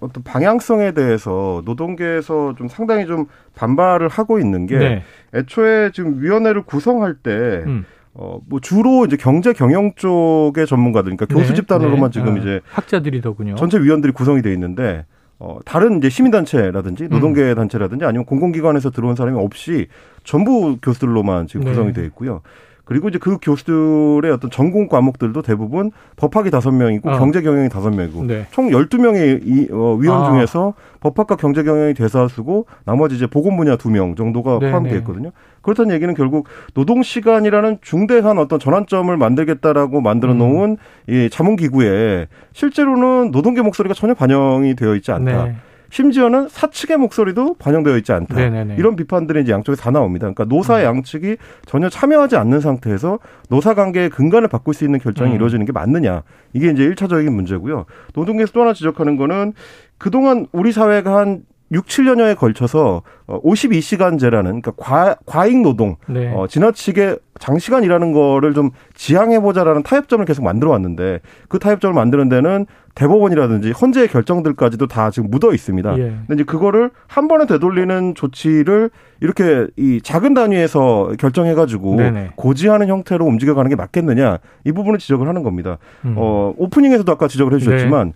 어떤 0.00 0.22
방향성에 0.22 0.92
대해서 0.92 1.62
노동계에서 1.64 2.54
좀 2.56 2.68
상당히 2.68 3.06
좀 3.06 3.26
반발을 3.54 4.08
하고 4.08 4.38
있는 4.38 4.66
게 4.66 4.78
네. 4.78 5.02
애초에 5.34 5.92
지금 5.92 6.20
위원회를 6.20 6.62
구성할 6.62 7.14
때 7.14 7.62
음. 7.66 7.86
어, 8.14 8.38
뭐 8.48 8.60
주로 8.60 9.04
이제 9.04 9.16
경제 9.16 9.52
경영 9.52 9.92
쪽의 9.96 10.66
전문가들, 10.66 11.16
그러니까 11.16 11.26
교수 11.26 11.50
네, 11.50 11.54
집단으로만 11.56 12.10
네. 12.10 12.20
지금 12.20 12.36
아, 12.36 12.38
이제 12.38 12.60
학자들이더군요. 12.66 13.56
전체 13.56 13.78
위원들이 13.78 14.12
구성이 14.12 14.40
돼 14.40 14.52
있는데 14.52 15.04
어, 15.40 15.58
다른 15.64 15.98
이제 15.98 16.08
시민단체라든지 16.08 17.08
노동계 17.08 17.42
음. 17.42 17.54
단체라든지 17.56 18.04
아니면 18.04 18.24
공공기관에서 18.24 18.90
들어온 18.90 19.16
사람이 19.16 19.36
없이 19.38 19.88
전부 20.22 20.78
교수들로만 20.80 21.48
지금 21.48 21.64
네. 21.64 21.70
구성이 21.70 21.92
돼 21.92 22.04
있고요. 22.06 22.42
그리고 22.84 23.08
이제 23.08 23.18
그 23.18 23.38
교수들의 23.40 24.30
어떤 24.30 24.50
전공 24.50 24.88
과목들도 24.88 25.40
대부분 25.42 25.90
법학이 26.16 26.50
다섯 26.50 26.70
명이고 26.70 27.10
어. 27.10 27.18
경제 27.18 27.40
경영이 27.40 27.68
다섯 27.70 27.90
명이고 27.90 28.24
네. 28.24 28.46
총 28.50 28.70
열두 28.70 28.98
명의 28.98 29.40
이 29.42 29.68
어, 29.72 29.94
위원 29.98 30.22
아. 30.22 30.30
중에서 30.30 30.74
법학과 31.00 31.36
경제 31.36 31.62
경영이 31.62 31.94
대사수고 31.94 32.66
나머지 32.84 33.16
이제 33.16 33.26
보건 33.26 33.56
분야 33.56 33.76
두 33.76 33.88
명 33.90 34.14
정도가 34.16 34.58
네, 34.60 34.70
포함되어 34.70 34.92
네. 34.92 34.98
있거든요. 34.98 35.30
그렇다는 35.62 35.94
얘기는 35.94 36.12
결국 36.14 36.48
노동 36.74 37.02
시간이라는 37.02 37.78
중대한 37.80 38.38
어떤 38.38 38.58
전환점을 38.58 39.16
만들겠다라고 39.16 40.00
만들어 40.00 40.32
음. 40.32 40.38
놓은 40.38 40.76
음. 41.08 41.14
이 41.14 41.30
자문 41.30 41.56
기구에 41.56 42.26
실제로는 42.52 43.30
노동계 43.30 43.62
목소리가 43.62 43.94
전혀 43.94 44.14
반영이 44.14 44.74
되어 44.74 44.94
있지 44.96 45.10
않다. 45.12 45.44
네. 45.44 45.56
심지어는 45.94 46.48
사측의 46.48 46.96
목소리도 46.96 47.54
반영되어 47.54 47.96
있지 47.98 48.10
않다. 48.10 48.34
네네네. 48.34 48.74
이런 48.78 48.96
비판들이 48.96 49.42
이제 49.42 49.52
양쪽에 49.52 49.76
다 49.76 49.92
나옵니다. 49.92 50.22
그러니까 50.22 50.44
노사 50.44 50.78
음. 50.78 50.82
양측이 50.82 51.36
전혀 51.66 51.88
참여하지 51.88 52.34
않는 52.34 52.58
상태에서 52.58 53.20
노사 53.48 53.74
관계의 53.74 54.10
근간을 54.10 54.48
바꿀 54.48 54.74
수 54.74 54.84
있는 54.84 54.98
결정이 54.98 55.30
음. 55.30 55.36
이루어지는 55.36 55.64
게 55.66 55.70
맞느냐. 55.70 56.24
이게 56.52 56.70
이제 56.70 56.82
일차적인 56.82 57.32
문제고요. 57.32 57.84
노동계에서 58.12 58.50
또 58.50 58.62
하나 58.62 58.72
지적하는 58.72 59.16
거는 59.16 59.52
그동안 59.96 60.48
우리 60.50 60.72
사회가 60.72 61.16
한 61.16 61.42
6, 61.72 61.86
7년여에 61.86 62.36
걸쳐서 62.36 63.02
52시간제라는 63.26 64.38
어, 64.38 64.60
그러니까 64.60 64.72
과, 64.72 65.16
과잉 65.26 65.62
노동, 65.62 65.96
네. 66.06 66.32
어, 66.34 66.46
지나치게 66.46 67.16
장시간 67.40 67.82
일하는 67.82 68.12
거를 68.12 68.54
좀 68.54 68.70
지향해 68.94 69.40
보자라는 69.40 69.82
타협점을 69.82 70.24
계속 70.24 70.44
만들어 70.44 70.70
왔는데 70.70 71.20
그 71.48 71.58
타협점을 71.58 71.94
만드는 71.94 72.28
데는 72.28 72.66
대법원이라든지 72.94 73.72
헌재의 73.72 74.08
결정들까지도 74.08 74.86
다 74.86 75.10
지금 75.10 75.30
묻어 75.30 75.52
있습니다. 75.52 75.98
예. 75.98 76.02
근데 76.02 76.34
이제 76.34 76.44
그거를 76.44 76.90
한 77.08 77.26
번에 77.26 77.46
되돌리는 77.46 78.14
조치를 78.14 78.90
이렇게 79.20 79.66
이 79.76 80.00
작은 80.00 80.34
단위에서 80.34 81.12
결정해 81.18 81.54
가지고 81.54 81.96
네네. 81.96 82.32
고지하는 82.36 82.88
형태로 82.88 83.24
움직여 83.24 83.54
가는 83.54 83.68
게 83.68 83.74
맞겠느냐 83.74 84.38
이 84.64 84.70
부분을 84.70 84.98
지적을 84.98 85.26
하는 85.26 85.42
겁니다. 85.42 85.78
음. 86.04 86.14
어, 86.16 86.54
오프닝에서도 86.56 87.10
아까 87.10 87.26
지적을 87.26 87.54
해 87.54 87.58
주셨지만 87.58 88.08
네. 88.08 88.14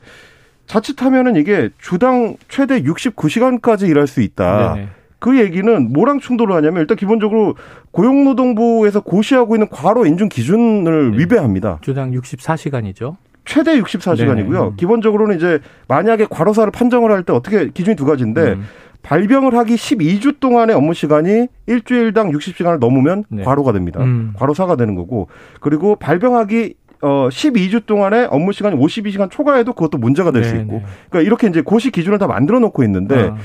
자칫하면은 0.69 1.37
이게 1.37 1.71
주당 1.79 2.37
최대 2.49 2.83
69시간까지 2.83 3.89
일할 3.89 4.07
수 4.07 4.21
있다. 4.21 4.75
네네. 4.75 4.89
그 5.19 5.41
얘기는 5.41 5.93
뭐랑 5.93 6.21
충돌을 6.21 6.55
하냐면 6.55 6.83
일단 6.83 6.97
기본적으로 6.97 7.57
고용노동부에서 7.91 9.01
고시하고 9.01 9.57
있는 9.57 9.67
과로 9.69 10.07
인증 10.07 10.29
기준을 10.29 11.11
네. 11.13 11.19
위배합니다. 11.19 11.79
주당 11.81 12.13
64시간이죠. 12.13 13.17
최대 13.45 13.81
64시간이고요. 13.81 14.65
네. 14.71 14.77
기본적으로는 14.77 15.37
이제 15.37 15.59
만약에 15.89 16.27
과로사를 16.31 16.71
판정을 16.71 17.11
할 17.11 17.23
때 17.25 17.33
어떻게 17.33 17.71
기준이 17.71 17.97
두 17.97 18.05
가지인데 18.05 18.53
음. 18.53 18.65
발병을 19.03 19.57
하기 19.57 19.75
12주 19.75 20.39
동안의 20.39 20.77
업무 20.77 20.93
시간이 20.93 21.49
일주일당 21.67 22.31
60시간을 22.31 22.79
넘으면 22.79 23.25
네. 23.31 23.43
과로가 23.43 23.73
됩니다. 23.73 24.01
음. 24.03 24.35
과로사가 24.37 24.77
되는 24.77 24.95
거고 24.95 25.29
그리고 25.61 25.97
발병하기 25.97 26.75
어 27.01 27.29
12주 27.31 27.87
동안에 27.87 28.27
업무 28.31 28.53
시간이 28.53 28.77
52시간 28.77 29.31
초과해도 29.31 29.73
그것도 29.73 29.99
문제가 29.99 30.31
될수 30.31 30.55
네, 30.55 30.63
있고. 30.63 30.73
네. 30.75 30.85
그러니까 31.11 31.27
이렇게 31.27 31.47
이제 31.47 31.61
고시 31.61 31.91
기준을 31.91 32.19
다 32.19 32.27
만들어 32.27 32.59
놓고 32.59 32.83
있는데 32.85 33.31
아. 33.31 33.37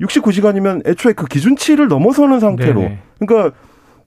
69시간이면 0.00 0.86
애초에 0.86 1.12
그 1.12 1.26
기준치를 1.26 1.88
넘어서는 1.88 2.40
상태로. 2.40 2.80
네네. 2.80 2.98
그러니까 3.18 3.56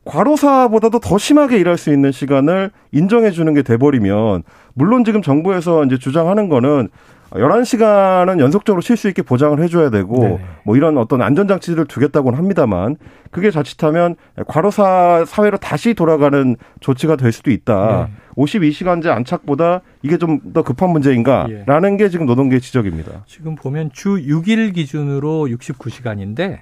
과로사보다도 0.06 1.00
더 1.00 1.18
심하게 1.18 1.58
일할 1.60 1.78
수 1.78 1.92
있는 1.92 2.12
시간을 2.12 2.72
인정해 2.92 3.32
주는 3.32 3.54
게 3.54 3.62
돼버리면 3.62 4.44
물론 4.74 5.06
지금 5.06 5.22
정부에서 5.22 5.86
이제 5.86 5.98
주장하는 5.98 6.50
거는 6.50 6.90
11시간은 7.34 8.40
연속적으로 8.40 8.82
쉴 8.82 8.96
수 8.96 9.08
있게 9.08 9.22
보장을 9.22 9.60
해줘야 9.62 9.90
되고 9.90 10.22
네네. 10.22 10.40
뭐 10.64 10.76
이런 10.78 10.98
어떤 10.98 11.22
안전장치를 11.22 11.86
두겠다고는 11.86 12.38
합니다만 12.38 12.98
그게 13.32 13.50
자칫하면 13.50 14.16
과로사 14.48 15.26
사회로 15.28 15.58
다시 15.58 15.94
돌아가는 15.94 16.56
조치가 16.80 17.16
될 17.16 17.32
수도 17.32 17.52
있다. 17.52 18.08
네. 18.08 18.14
52시간제 18.36 19.08
안착보다 19.08 19.82
이게 20.02 20.18
좀 20.18 20.42
더 20.54 20.62
급한 20.62 20.92
문제인가라는 20.92 21.94
예. 21.94 21.98
게 21.98 22.10
지금 22.10 22.26
노동계 22.26 22.60
지적입니다. 22.60 23.24
지금 23.28 23.56
보면 23.56 23.92
주 23.94 24.18
6일 24.18 24.74
기준으로 24.76 25.48
69시간인데 25.48 26.60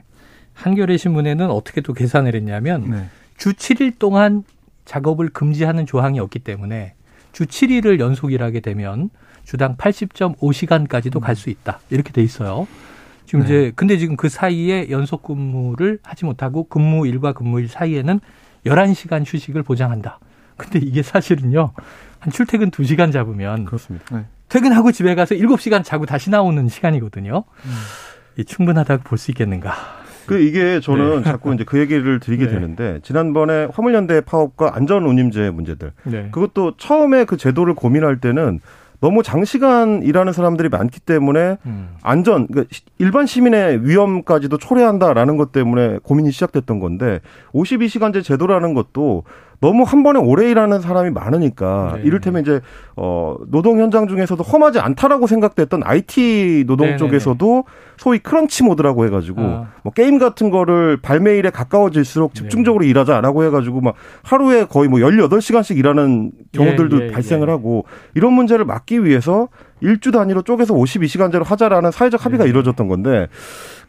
한겨레 0.53 0.97
신문에는 0.97 1.49
어떻게 1.49 1.81
또 1.81 1.93
계산을 1.93 2.35
했냐면 2.35 2.89
네. 2.89 3.05
주 3.37 3.53
7일 3.53 3.99
동안 3.99 4.43
작업을 4.85 5.29
금지하는 5.29 5.85
조항이 5.85 6.19
없기 6.19 6.39
때문에 6.39 6.93
주 7.31 7.45
7일을 7.45 7.99
연속 7.99 8.31
일하게 8.31 8.59
되면 8.59 9.09
주당 9.51 9.75
80.5시간까지도 9.75 11.19
갈수 11.19 11.49
있다. 11.49 11.79
이렇게 11.89 12.13
돼 12.13 12.21
있어요. 12.21 12.69
지금 13.25 13.41
네. 13.41 13.45
이제 13.45 13.71
근데 13.75 13.97
지금 13.97 14.15
그 14.15 14.29
사이에 14.29 14.89
연속 14.89 15.23
근무를 15.23 15.99
하지 16.03 16.23
못하고 16.23 16.69
근무일과 16.69 17.33
근무일 17.33 17.67
사이에는 17.67 18.21
11시간 18.65 19.23
휴식을 19.25 19.63
보장한다. 19.63 20.19
근데 20.55 20.79
이게 20.79 21.01
사실은요. 21.03 21.71
한 22.19 22.31
출퇴근 22.31 22.71
2시간 22.71 23.11
잡으면 23.11 23.65
그렇습니다. 23.65 24.05
네. 24.15 24.25
퇴근하고 24.47 24.93
집에 24.93 25.15
가서 25.15 25.35
7시간 25.35 25.83
자고 25.83 26.05
다시 26.05 26.29
나오는 26.29 26.69
시간이거든요. 26.69 27.43
음. 27.65 28.43
충분하다고 28.45 29.03
볼 29.03 29.17
수 29.17 29.31
있겠는가? 29.31 29.73
그 30.27 30.39
이게 30.39 30.79
저는 30.79 31.17
네. 31.17 31.23
자꾸 31.23 31.53
이제 31.53 31.65
그 31.65 31.77
얘기를 31.77 32.21
드리게 32.21 32.45
네. 32.47 32.51
되는데 32.53 32.99
지난번에 33.03 33.67
화물연대 33.73 34.21
파업과 34.21 34.77
안전운임제 34.77 35.49
문제들 35.49 35.91
네. 36.05 36.29
그것도 36.31 36.77
처음에 36.77 37.25
그 37.25 37.35
제도를 37.35 37.73
고민할 37.73 38.21
때는 38.21 38.61
너무 39.01 39.23
장시간 39.23 40.03
일하는 40.03 40.31
사람들이 40.31 40.69
많기 40.69 40.99
때문에 40.99 41.57
음. 41.65 41.89
안전, 42.03 42.47
그러니까 42.47 42.73
일반 42.99 43.25
시민의 43.25 43.83
위험까지도 43.85 44.57
초래한다라는 44.57 45.37
것 45.37 45.51
때문에 45.51 45.97
고민이 46.03 46.31
시작됐던 46.31 46.79
건데 46.79 47.19
52시간제 47.53 48.23
제도라는 48.23 48.75
것도 48.75 49.23
너무 49.61 49.83
한 49.83 50.01
번에 50.01 50.19
오래 50.19 50.49
일하는 50.49 50.81
사람이 50.81 51.11
많으니까 51.11 51.93
네. 51.97 52.01
이를테면 52.03 52.41
이제 52.41 52.61
어 52.95 53.35
노동 53.47 53.79
현장 53.79 54.07
중에서도 54.07 54.41
험하지 54.41 54.79
않다라고 54.79 55.27
생각됐던 55.27 55.83
IT 55.83 56.65
노동 56.65 56.87
네네네. 56.87 56.97
쪽에서도 56.97 57.63
소위 57.97 58.17
크런치 58.17 58.63
모드라고 58.63 59.05
해가지고 59.05 59.41
아. 59.41 59.67
뭐 59.83 59.93
게임 59.93 60.17
같은 60.17 60.49
거를 60.49 60.97
발매일에 60.97 61.51
가까워질수록 61.51 62.33
집중적으로 62.33 62.83
네. 62.83 62.89
일하자라고 62.89 63.43
해가지고 63.45 63.81
막 63.81 63.93
하루에 64.23 64.65
거의 64.65 64.89
뭐 64.89 64.99
18시간씩 64.99 65.77
일하는 65.77 66.31
경우들도 66.53 66.99
예, 66.99 67.07
예, 67.07 67.11
발생을 67.11 67.47
예. 67.47 67.51
하고 67.51 67.85
이런 68.15 68.33
문제를 68.33 68.65
막기 68.65 69.05
위해서 69.05 69.47
일주 69.81 70.11
단위로 70.11 70.41
쪼개서 70.41 70.73
52시간제로 70.73 71.43
하자라는 71.43 71.91
사회적 71.91 72.25
합의가 72.25 72.45
네. 72.45 72.49
이루어졌던 72.49 72.87
건데 72.87 73.27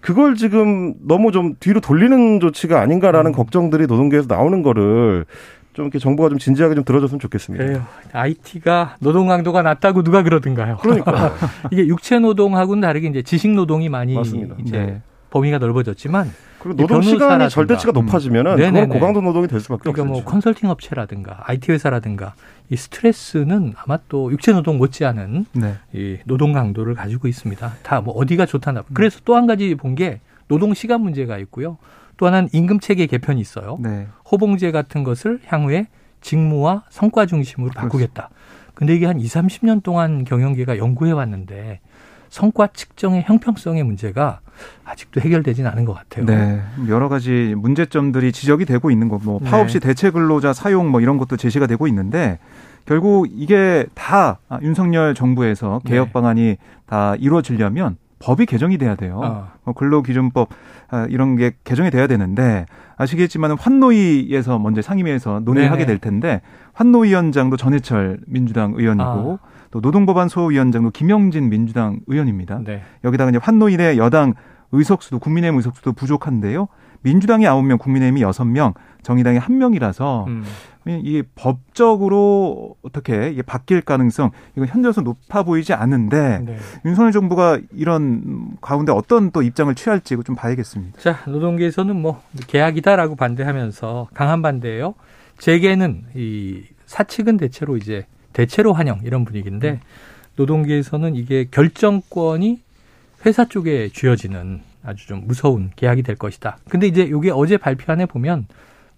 그걸 0.01 0.35
지금 0.35 0.95
너무 1.07 1.33
좀 1.33 1.55
뒤로 1.61 1.81
돌리는 1.81 2.41
조치가 2.41 2.81
아닌가라는 2.81 3.31
음. 3.31 3.33
걱정들이 3.33 3.87
노동계에서 3.87 4.27
나오는 4.29 4.63
거를 4.63 5.25
좀 5.73 5.87
이렇게 5.87 5.99
정부가 5.99 6.29
좀 6.29 6.39
진지하게 6.39 6.75
좀 6.75 6.85
들어줬으면 6.85 7.19
좋겠습니다. 7.21 7.65
그래요. 7.65 7.83
IT가 8.13 8.97
노동 9.01 9.27
강도가 9.29 9.63
낮다고 9.63 10.03
누가 10.03 10.23
그러던가요? 10.23 10.77
그러니까 10.83 11.33
이게 11.73 11.87
육체 11.87 12.19
노동하고는 12.19 12.83
다르게 12.83 13.09
이제 13.09 13.23
지식 13.23 13.51
노동이 13.53 13.89
많이 13.89 14.15
맞습니다. 14.15 14.55
이제 14.61 14.79
네. 14.79 15.01
범위가 15.31 15.59
넓어졌지만 15.59 16.31
그리고 16.59 16.77
노동 16.77 17.01
시간이 17.01 17.49
절대치가 17.49 17.93
높아지면은 17.93 18.53
음. 18.53 18.57
그건 18.73 18.89
고강도 18.91 19.21
노동이 19.23 19.49
될 19.49 19.61
수밖에 19.61 19.81
그러니까 19.91 20.03
없죠. 20.03 20.13
뭐 20.13 20.25
컨설팅 20.25 20.69
업체라든가 20.69 21.39
IT 21.45 21.73
회사라든가 21.73 22.35
이 22.69 22.77
스트레스는 22.77 23.73
아마 23.83 23.99
또 24.11 24.31
육체 24.31 24.53
노동 24.53 24.77
못지않은 24.77 25.47
네. 25.55 25.75
이 25.95 26.19
노동 26.27 26.53
강도를 26.53 26.95
가지고 26.95 27.29
있습니다. 27.29 27.73
다 27.83 28.01
뭐 28.03 28.15
어디가 28.15 28.45
좋다나. 28.45 28.81
음. 28.81 28.85
그래서 28.95 29.21
또 29.25 29.37
한 29.37 29.47
가지 29.47 29.75
본 29.75 29.95
게 29.95 30.21
노동 30.49 30.75
시간 30.75 31.01
문제가 31.01 31.39
있고요. 31.39 31.79
또 32.23 32.29
하나는 32.29 32.49
임금 32.53 32.79
체계 32.79 33.07
개편이 33.07 33.41
있어요. 33.41 33.79
네. 33.81 34.07
호봉제 34.31 34.71
같은 34.71 35.03
것을 35.03 35.41
향후에 35.45 35.89
직무와 36.21 36.85
성과 36.89 37.27
중심으로 37.27 37.73
바꾸겠다. 37.75 38.31
근데 38.75 38.95
이게 38.95 39.07
한 39.07 39.19
2, 39.19 39.27
30년 39.27 39.83
동안 39.83 40.23
경영계가 40.23 40.79
연구해 40.79 41.11
왔는데 41.11 41.81
성과 42.29 42.69
측정의 42.69 43.25
형평성의 43.25 43.83
문제가 43.83 44.39
아직도 44.85 45.21
해결되진 45.21 45.67
않은 45.67 45.85
것 45.85 45.95
같아요. 45.95 46.25
네. 46.25 46.63
여러 46.87 47.09
가지 47.09 47.57
문제점들이 47.59 48.31
지적이 48.31 48.67
되고 48.67 48.93
있는 48.93 49.09
거, 49.09 49.19
뭐 49.21 49.41
네. 49.43 49.51
파업 49.51 49.69
시 49.69 49.81
대체 49.81 50.11
근로자 50.11 50.53
사용 50.53 50.93
뭐 50.93 51.01
이런 51.01 51.19
것도 51.19 51.37
제시가 51.37 51.67
되고 51.67 51.89
있는데 51.89 52.39
결국 52.87 53.27
이게 53.33 53.85
다 53.95 54.39
윤석열 54.63 55.17
정부에서 55.17 55.81
개혁 55.85 56.07
네. 56.07 56.13
방안이 56.13 56.57
다 56.87 57.17
이루어지려면 57.17 57.97
법이 58.23 58.47
개정이 58.47 58.79
돼야 58.79 58.95
돼요. 58.95 59.21
어. 59.23 59.49
뭐 59.65 59.75
근로기준법 59.75 60.49
아, 60.51 60.55
이런 61.09 61.37
게 61.37 61.53
개정이 61.65 61.91
돼야 61.91 62.07
되는데 62.07 62.67
아시겠지만 62.97 63.57
환노위에서 63.59 64.59
먼저 64.59 64.83
상임위에서 64.83 65.41
논의를 65.45 65.71
하게 65.71 65.87
될 65.87 65.99
텐데 65.99 66.43
환노위원장도 66.75 67.57
전해철 67.57 68.21
민주당 68.27 68.75
의원이고 68.77 69.39
아. 69.43 69.47
또 69.71 69.81
노동법안 69.81 70.29
소위원장도 70.29 70.91
김영진 70.91 71.49
민주당 71.49 72.01
의원입니다. 72.07 72.61
네. 72.65 72.83
여기다가 73.05 73.31
이제 73.31 73.39
환노위 73.43 73.79
내 73.79 73.97
여당 73.97 74.35
의석수도 74.73 75.19
국민의힘 75.19 75.57
의석수도 75.57 75.93
부족한데요. 75.93 76.69
민주당이 77.03 77.47
아홉 77.47 77.65
명 77.65 77.79
국민의힘이 77.79 78.23
여섯 78.23 78.45
명 78.45 78.75
정의당이 79.03 79.39
한명이라서 79.39 80.25
음. 80.29 80.45
이게 80.87 81.23
법적으로 81.37 82.77
어떻게 82.83 83.31
이게 83.31 83.43
바뀔 83.43 83.83
가능성 83.83 84.31
이건 84.57 84.69
현재로서 84.69 85.01
높아 85.03 85.45
보이지 85.45 85.73
않는데 85.75 86.41
네. 86.45 86.57
윤석열 86.85 87.13
정부가 87.13 87.61
이런 87.73 88.57
가운데 88.61 88.91
어떤 88.91 89.31
또 89.31 89.43
입장을 89.43 89.73
취할지 89.75 90.17
좀 90.25 90.35
봐야겠습니다. 90.35 91.01
자 91.01 91.19
노동계에서는 91.27 91.95
뭐 91.95 92.21
계약이다라고 92.49 93.15
반대하면서 93.15 94.09
강한 94.13 94.43
반대예요. 94.43 94.95
재계는 95.39 96.05
이 96.15 96.65
사측은 96.87 97.37
대체로 97.37 97.77
이제 97.77 98.07
대체로 98.33 98.73
환영 98.73 99.01
이런 99.05 99.25
분위기인데 99.25 99.71
음. 99.71 99.81
노동계에서는 100.37 101.15
이게 101.15 101.47
결정권이 101.51 102.61
회사 103.25 103.45
쪽에 103.45 103.89
쥐어지는 103.93 104.61
아주 104.85 105.07
좀 105.07 105.23
무서운 105.27 105.71
계약이 105.77 106.03
될 106.03 106.17
것이다. 106.17 106.59
근데 106.69 106.87
이제 106.87 107.03
이게 107.03 107.31
어제 107.33 107.57
발표안에 107.57 108.07
보면 108.07 108.47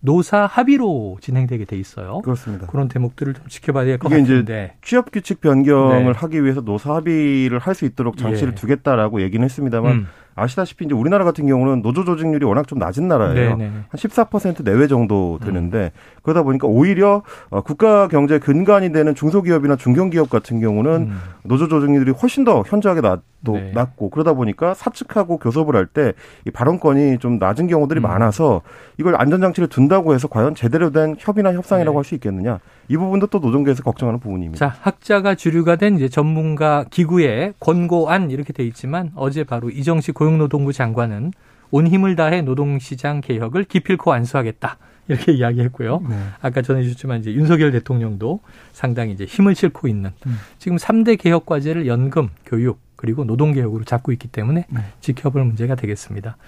노사 0.00 0.44
합의로 0.44 1.16
진행되게 1.22 1.64
돼 1.64 1.78
있어요. 1.78 2.20
그렇습니다. 2.22 2.66
그런 2.66 2.88
대목들을 2.88 3.32
좀 3.34 3.46
지켜봐야 3.48 3.84
될 3.86 3.98
것 3.98 4.10
같은데. 4.10 4.40
이제 4.42 4.72
취업 4.82 5.10
규칙 5.10 5.40
변경을 5.40 6.04
네. 6.04 6.18
하기 6.18 6.42
위해서 6.44 6.60
노사 6.60 6.94
합의를 6.96 7.58
할 7.58 7.74
수 7.74 7.86
있도록 7.86 8.18
장치를 8.18 8.52
예. 8.52 8.54
두겠다라고 8.54 9.22
얘기는 9.22 9.42
했습니다만 9.42 9.92
음. 9.92 10.06
아시다시피 10.36 10.84
이제 10.84 10.94
우리나라 10.94 11.24
같은 11.24 11.46
경우는 11.46 11.80
노조 11.80 12.04
조직률이 12.04 12.44
워낙 12.44 12.66
좀 12.68 12.78
낮은 12.80 13.08
나라예요. 13.08 13.56
네네. 13.56 13.64
한 13.66 13.82
14% 13.94 14.62
내외 14.64 14.88
정도 14.88 15.38
되는데 15.42 15.90
음. 15.94 16.18
그러다 16.22 16.42
보니까 16.42 16.66
오히려 16.66 17.22
어, 17.50 17.62
국가 17.62 18.06
경제 18.08 18.38
근간이 18.38 18.92
되는 18.92 19.14
중소기업이나 19.14 19.76
중견기업 19.76 20.28
같은 20.28 20.60
경우는 20.60 20.90
음. 21.02 21.18
노조 21.44 21.66
조직률이 21.68 22.10
훨씬 22.10 22.44
더 22.44 22.62
현저하게 22.66 23.00
낮, 23.00 23.22
네. 23.52 23.70
낮고 23.74 24.10
그러다 24.10 24.32
보니까 24.32 24.74
사측하고 24.74 25.38
교섭을 25.38 25.76
할 25.76 25.86
때 25.86 26.12
이 26.46 26.50
발언권이 26.50 27.18
좀 27.18 27.38
낮은 27.38 27.66
경우들이 27.68 28.00
음. 28.00 28.02
많아서 28.02 28.62
이걸 28.98 29.14
안전장치를 29.20 29.68
둔다고 29.68 30.14
해서 30.14 30.26
과연 30.28 30.54
제대로 30.54 30.90
된 30.90 31.14
협의나 31.18 31.52
협상이라고 31.52 31.94
네. 31.94 31.98
할수 31.98 32.14
있겠느냐 32.14 32.58
이 32.88 32.96
부분도 32.96 33.26
또 33.28 33.38
노동계에서 33.38 33.82
걱정하는 33.82 34.18
부분입니다. 34.20 34.58
자 34.58 34.76
학자가 34.80 35.34
주류가 35.34 35.76
된 35.76 35.96
이제 35.96 36.08
전문가 36.08 36.84
기구의 36.90 37.54
권고안 37.60 38.30
이렇게 38.30 38.52
돼 38.52 38.64
있지만 38.64 39.10
어제 39.14 39.44
바로 39.44 39.70
이정식 39.70 40.14
고용노동부 40.14 40.72
장관은 40.72 41.32
온 41.70 41.86
힘을 41.86 42.14
다해 42.16 42.42
노동시장 42.42 43.20
개혁을 43.20 43.64
기필코 43.64 44.12
안수하겠다. 44.12 44.76
이렇게 45.08 45.32
이야기했고요. 45.32 46.00
네. 46.08 46.16
아까 46.40 46.62
전해주셨지만 46.62 47.20
이제 47.20 47.32
윤석열 47.34 47.72
대통령도 47.72 48.40
상당히 48.72 49.12
이제 49.12 49.24
힘을 49.26 49.54
싣고 49.54 49.86
있는 49.86 50.10
음. 50.26 50.38
지금 50.58 50.78
3대 50.78 51.18
개혁 51.18 51.44
과제를 51.44 51.86
연금, 51.86 52.30
교육, 52.46 52.78
그리고 53.04 53.26
노동 53.26 53.52
개혁으로 53.52 53.84
잡고 53.84 54.12
있기 54.12 54.28
때문에 54.28 54.64
네. 54.70 54.80
지켜볼 55.00 55.44
문제가 55.44 55.74
되겠습니다. 55.74 56.38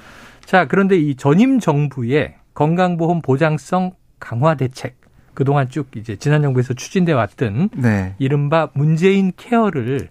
자, 0.47 0.67
그런데 0.67 0.97
이 0.97 1.15
전임 1.15 1.61
정부의 1.61 2.37
건강보험 2.55 3.21
보장성 3.21 3.93
강화 4.19 4.55
대책 4.55 4.97
그동안 5.35 5.69
쭉 5.69 5.89
이제 5.97 6.17
지난 6.17 6.41
정부에서 6.41 6.73
추진돼 6.73 7.13
왔던 7.13 7.69
네. 7.75 8.15
이른바 8.19 8.71
문재인 8.73 9.33
케어를 9.37 10.09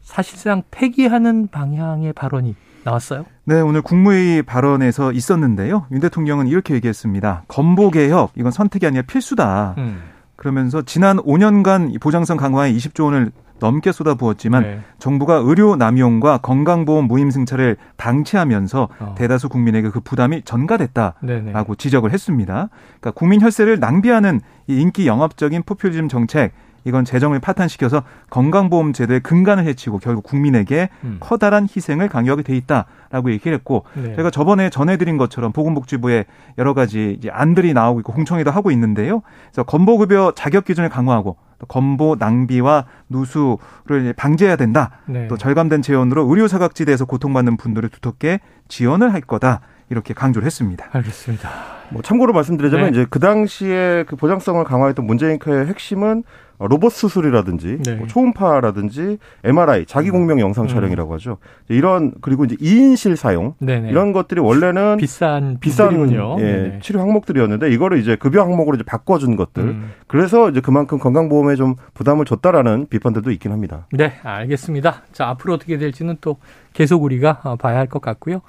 사실상 0.00 0.62
폐기하는 0.70 1.48
방향의 1.48 2.14
발언이 2.14 2.54
나왔어요? 2.82 3.26
네, 3.44 3.60
오늘 3.60 3.82
국무회의 3.82 4.44
발언에서 4.44 5.12
있었는데요. 5.12 5.88
윤 5.92 6.00
대통령은 6.00 6.46
이렇게 6.46 6.72
얘기했습니다. 6.72 7.44
건보 7.48 7.90
개혁 7.90 8.32
이건 8.34 8.50
선택이 8.50 8.86
아니라 8.86 9.02
필수다. 9.02 9.74
음. 9.76 10.00
그러면서 10.36 10.80
지난 10.80 11.18
5년간 11.18 12.00
보장성 12.00 12.38
강화에 12.38 12.72
20조 12.72 13.04
원을 13.04 13.32
넘게 13.58 13.92
쏟아부었지만 13.92 14.62
네. 14.62 14.80
정부가 14.98 15.36
의료 15.36 15.76
남용과 15.76 16.38
건강보험 16.38 17.06
무임 17.06 17.30
승차를 17.30 17.76
방치하면서 17.96 18.88
어. 18.98 19.14
대다수 19.16 19.48
국민에게 19.48 19.90
그 19.90 20.00
부담이 20.00 20.42
전가됐다라고 20.42 21.16
네네. 21.26 21.52
지적을 21.78 22.12
했습니다. 22.12 22.68
그러니까 23.00 23.10
국민 23.12 23.40
혈세를 23.40 23.80
낭비하는 23.80 24.40
이 24.66 24.80
인기 24.80 25.06
영합적인 25.06 25.62
포퓰리즘 25.64 26.08
정책 26.08 26.52
이건 26.86 27.04
재정을 27.04 27.40
파탄시켜서 27.40 28.04
건강보험 28.30 28.92
제도의 28.92 29.20
근간을 29.20 29.64
해치고 29.64 29.98
결국 29.98 30.22
국민에게 30.22 30.88
음. 31.02 31.16
커다란 31.18 31.64
희생을 31.64 32.08
강요하게 32.08 32.44
돼 32.44 32.56
있다라고 32.56 33.32
얘기를 33.32 33.54
했고 33.58 33.84
네. 33.94 34.14
제가 34.14 34.30
저번에 34.30 34.70
전해드린 34.70 35.16
것처럼 35.16 35.50
보건복지부에 35.50 36.26
여러 36.58 36.74
가지 36.74 37.16
이제 37.18 37.28
안들이 37.28 37.74
나오고 37.74 38.00
있고 38.00 38.12
공청회도 38.12 38.52
하고 38.52 38.70
있는데요. 38.70 39.22
그래서 39.50 39.64
건보급여 39.64 40.34
자격 40.36 40.64
기준을 40.64 40.88
강화하고 40.88 41.36
또 41.36 41.45
건보 41.68 42.16
낭비와 42.18 42.86
누수를 43.08 44.12
방지해야 44.16 44.56
된다. 44.56 44.90
네. 45.06 45.26
또 45.28 45.36
절감된 45.36 45.82
재원으로 45.82 46.26
의료 46.28 46.48
사각지대에서 46.48 47.04
고통받는 47.06 47.56
분들을 47.56 47.88
두텁게 47.88 48.40
지원을 48.68 49.12
할 49.12 49.20
거다. 49.20 49.60
이렇게 49.88 50.14
강조를 50.14 50.44
했습니다. 50.46 50.86
알겠습니다. 50.90 51.48
뭐 51.90 52.02
참고로 52.02 52.32
말씀드리자면 52.32 52.86
네. 52.86 52.90
이제 52.90 53.06
그 53.08 53.20
당시에 53.20 54.04
그 54.08 54.16
보장성을 54.16 54.62
강화했던 54.64 55.06
문재인 55.06 55.38
카의 55.38 55.66
핵심은 55.66 56.24
로봇 56.58 56.92
수술이라든지 56.92 57.78
네. 57.84 57.94
뭐 57.94 58.06
초음파라든지 58.06 59.18
MRI 59.44 59.86
자기 59.86 60.10
공명 60.10 60.38
영상 60.40 60.64
음. 60.64 60.68
촬영이라고 60.68 61.14
하죠. 61.14 61.38
이런 61.68 62.12
그리고 62.20 62.44
이제 62.44 62.54
2인실 62.56 63.16
사용 63.16 63.54
네네. 63.58 63.90
이런 63.90 64.12
것들이 64.12 64.40
원래는 64.40 64.98
비싼 64.98 65.58
비싼 65.58 66.10
예, 66.40 66.78
치료 66.82 67.00
항목들이었는데 67.00 67.70
이거를 67.70 67.98
이제 67.98 68.16
급여 68.16 68.42
항목으로 68.42 68.76
이제 68.76 68.84
바꿔준 68.84 69.36
것들. 69.36 69.62
음. 69.62 69.92
그래서 70.06 70.50
이제 70.50 70.60
그만큼 70.60 70.98
건강보험에 70.98 71.56
좀 71.56 71.76
부담을 71.94 72.24
줬다라는 72.24 72.86
비판들도 72.88 73.30
있긴 73.32 73.52
합니다. 73.52 73.86
네, 73.92 74.12
알겠습니다. 74.22 75.02
자 75.12 75.28
앞으로 75.28 75.54
어떻게 75.54 75.78
될지는 75.78 76.16
또 76.20 76.36
계속 76.72 77.02
우리가 77.02 77.40
어, 77.44 77.56
봐야 77.56 77.78
할 77.78 77.86
것 77.86 78.00
같고요. 78.02 78.42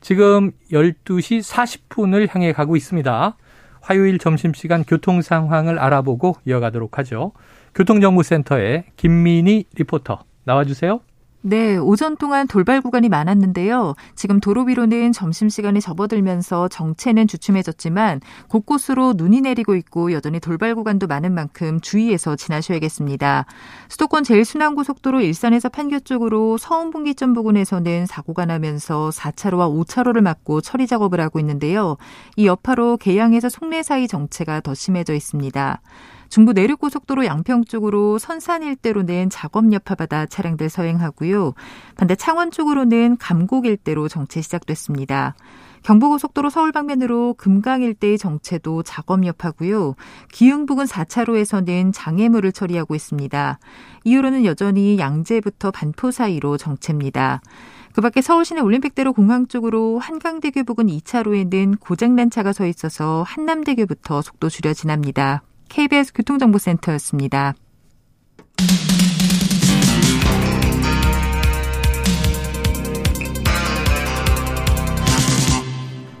지금 0.00 0.52
12시 0.70 1.42
40분을 1.42 2.28
향해 2.30 2.52
가고 2.52 2.76
있습니다. 2.76 3.36
화요일 3.84 4.18
점심시간 4.18 4.82
교통 4.84 5.20
상황을 5.20 5.78
알아보고 5.78 6.36
이어가도록 6.46 6.96
하죠. 6.98 7.32
교통정보센터의 7.74 8.84
김민희 8.96 9.66
리포터 9.74 10.24
나와주세요. 10.44 11.00
네, 11.46 11.76
오전 11.76 12.16
동안 12.16 12.46
돌발 12.46 12.80
구간이 12.80 13.10
많았는데요. 13.10 13.96
지금 14.14 14.40
도로 14.40 14.62
위로는 14.62 15.12
점심시간에 15.12 15.78
접어들면서 15.78 16.68
정체는 16.68 17.28
주춤해졌지만 17.28 18.22
곳곳으로 18.48 19.12
눈이 19.14 19.42
내리고 19.42 19.74
있고 19.74 20.12
여전히 20.12 20.40
돌발 20.40 20.74
구간도 20.74 21.06
많은 21.06 21.34
만큼 21.34 21.80
주의해서 21.82 22.34
지나셔야겠습니다. 22.34 23.44
수도권 23.90 24.24
제일순환고속도로 24.24 25.20
일산에서 25.20 25.68
판교 25.68 26.00
쪽으로 26.00 26.56
서운분기점 26.56 27.34
부근에서는 27.34 28.06
사고가 28.06 28.46
나면서 28.46 29.10
4차로와 29.10 29.84
5차로를 29.84 30.22
막고 30.22 30.62
처리 30.62 30.86
작업을 30.86 31.20
하고 31.20 31.40
있는데요. 31.40 31.98
이 32.36 32.46
여파로 32.46 32.96
계양에서 32.96 33.50
송내 33.50 33.82
사이 33.82 34.08
정체가 34.08 34.62
더 34.62 34.72
심해져 34.72 35.12
있습니다. 35.12 35.82
중부 36.34 36.52
내륙고속도로 36.52 37.26
양평 37.26 37.64
쪽으로 37.64 38.18
선산 38.18 38.64
일대로는 38.64 39.30
작업 39.30 39.72
여파받아 39.72 40.26
차량들 40.26 40.68
서행하고요. 40.68 41.54
반대 41.94 42.16
창원 42.16 42.50
쪽으로는 42.50 43.18
감곡 43.18 43.66
일대로 43.66 44.08
정체 44.08 44.42
시작됐습니다. 44.42 45.36
경부고속도로 45.84 46.50
서울 46.50 46.72
방면으로 46.72 47.34
금강 47.34 47.82
일대의 47.82 48.18
정체도 48.18 48.82
작업 48.82 49.24
여파고요. 49.24 49.94
기흥 50.32 50.66
부근 50.66 50.86
4차로에서는 50.86 51.92
장애물을 51.94 52.50
처리하고 52.50 52.96
있습니다. 52.96 53.60
이후로는 54.02 54.44
여전히 54.44 54.98
양재부터 54.98 55.70
반포 55.70 56.10
사이로 56.10 56.56
정체입니다. 56.56 57.42
그 57.92 58.00
밖에 58.00 58.20
서울시내 58.20 58.60
올림픽대로 58.60 59.12
공항 59.12 59.46
쪽으로 59.46 60.00
한강대교 60.00 60.64
부근 60.64 60.88
2차로에는 60.88 61.78
고장난 61.78 62.28
차가 62.28 62.52
서 62.52 62.66
있어서 62.66 63.22
한남대교부터 63.24 64.20
속도 64.20 64.48
줄여 64.48 64.74
지납니다. 64.74 65.44
KBS 65.68 66.12
교통정보센터였습니다. 66.12 67.54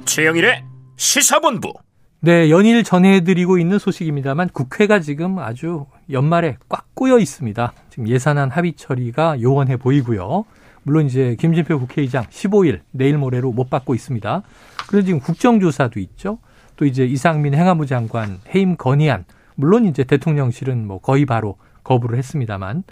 최영일의 0.04 0.64
시사본부. 0.96 1.72
네, 2.20 2.48
연일 2.48 2.84
전해드리고 2.84 3.58
있는 3.58 3.78
소식입니다만 3.78 4.48
국회가 4.50 5.00
지금 5.00 5.38
아주 5.38 5.86
연말에 6.10 6.56
꽉 6.68 6.94
꼬여 6.94 7.18
있습니다. 7.18 7.72
지금 7.90 8.08
예산안 8.08 8.50
합의 8.50 8.74
처리가 8.74 9.42
요원해 9.42 9.76
보이고요. 9.76 10.44
물론 10.84 11.06
이제 11.06 11.36
김진표 11.38 11.80
국회의장 11.80 12.24
15일 12.24 12.80
내일 12.92 13.18
모레로 13.18 13.52
못 13.52 13.68
받고 13.68 13.94
있습니다. 13.94 14.42
그래서 14.86 15.04
지금 15.04 15.20
국정조사도 15.20 15.98
있죠. 16.00 16.38
또 16.76 16.84
이제 16.84 17.04
이상민 17.04 17.54
행안부 17.54 17.86
장관 17.86 18.40
해임 18.54 18.76
건의안 18.76 19.24
물론 19.54 19.84
이제 19.84 20.04
대통령실은 20.04 20.86
뭐 20.86 21.00
거의 21.00 21.26
바로 21.26 21.56
거부를 21.84 22.18
했습니다만 22.18 22.84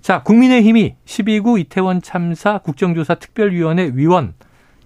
자 0.00 0.22
국민의힘이 0.22 0.96
12구 1.04 1.60
이태원 1.60 2.02
참사 2.02 2.58
국정조사 2.58 3.16
특별위원회 3.16 3.92
위원 3.94 4.34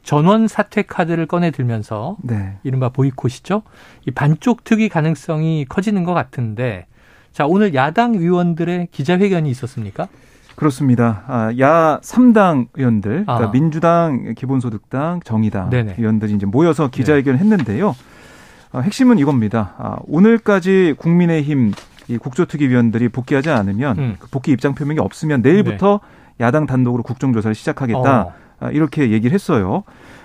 전원 0.03 0.49
사퇴 0.49 0.83
카드를 0.83 1.27
꺼내 1.27 1.51
들면서 1.51 2.19
네. 2.23 2.59
이른바 2.63 2.91
보이콧이죠. 2.91 3.63
이 4.07 4.11
반쪽 4.11 4.65
특위 4.65 4.89
가능성이 4.89 5.65
커지는 5.67 6.05
것 6.05 6.13
같은데 6.13 6.87
자 7.33 7.47
오늘 7.47 7.75
야당 7.75 8.15
의원들의 8.15 8.89
기자회견이 8.91 9.51
있었습니까? 9.51 10.09
그렇습니다. 10.57 11.25
아, 11.27 11.53
야 11.59 11.99
3당 12.03 12.69
의원들, 12.75 13.25
그러니까 13.25 13.49
아. 13.49 13.51
민주당, 13.51 14.35
기본소득당, 14.35 15.21
정의당 15.25 15.71
네네. 15.71 15.97
의원들이 15.99 16.33
이제 16.33 16.47
모여서 16.47 16.91
기자회견을 16.91 17.39
네. 17.39 17.45
했는데요. 17.45 17.97
어, 18.75 18.81
핵심은 18.81 19.19
이겁니다. 19.19 19.75
아, 19.79 19.97
오늘까지 20.09 20.97
국민의힘 20.99 21.73
이 22.09 22.19
국조특위위원들이 22.19 23.09
복귀하지 23.09 23.49
않으면 23.49 23.99
음. 23.99 24.17
그 24.19 24.29
복귀 24.29 24.51
입장 24.51 24.75
표명이 24.75 24.99
없으면 24.99 25.43
내일부터 25.43 26.01
네. 26.39 26.45
야당 26.45 26.67
단독으로 26.67 27.05
국정조사를 27.05 27.55
시작하겠다 27.55 28.23
어. 28.23 28.33
아, 28.59 28.71
이렇게 28.71 29.11
얘기를 29.11 29.33
했어요. 29.33 29.85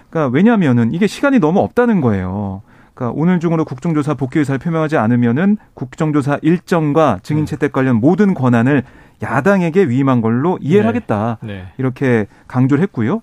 그러니까 0.09 0.35
왜냐하면은 0.35 0.93
이게 0.93 1.05
시간이 1.05 1.39
너무 1.39 1.59
없다는 1.59 2.01
거예요. 2.01 2.63
그러니까 2.95 3.17
오늘 3.21 3.39
중으로 3.39 3.65
국정조사 3.65 4.15
복귀 4.15 4.39
의사를 4.39 4.57
표명하지 4.57 4.97
않으면은 4.97 5.57
국정조사 5.75 6.39
일정과 6.41 7.19
증인 7.21 7.43
음. 7.43 7.45
채택 7.45 7.71
관련 7.71 7.97
모든 7.97 8.33
권한을 8.33 8.83
야당에게 9.21 9.83
위임한 9.83 10.21
걸로 10.21 10.57
이해를 10.59 10.81
네. 10.81 10.87
하겠다 10.87 11.37
네. 11.43 11.67
이렇게 11.77 12.25
강조를 12.47 12.81
했고요. 12.83 13.21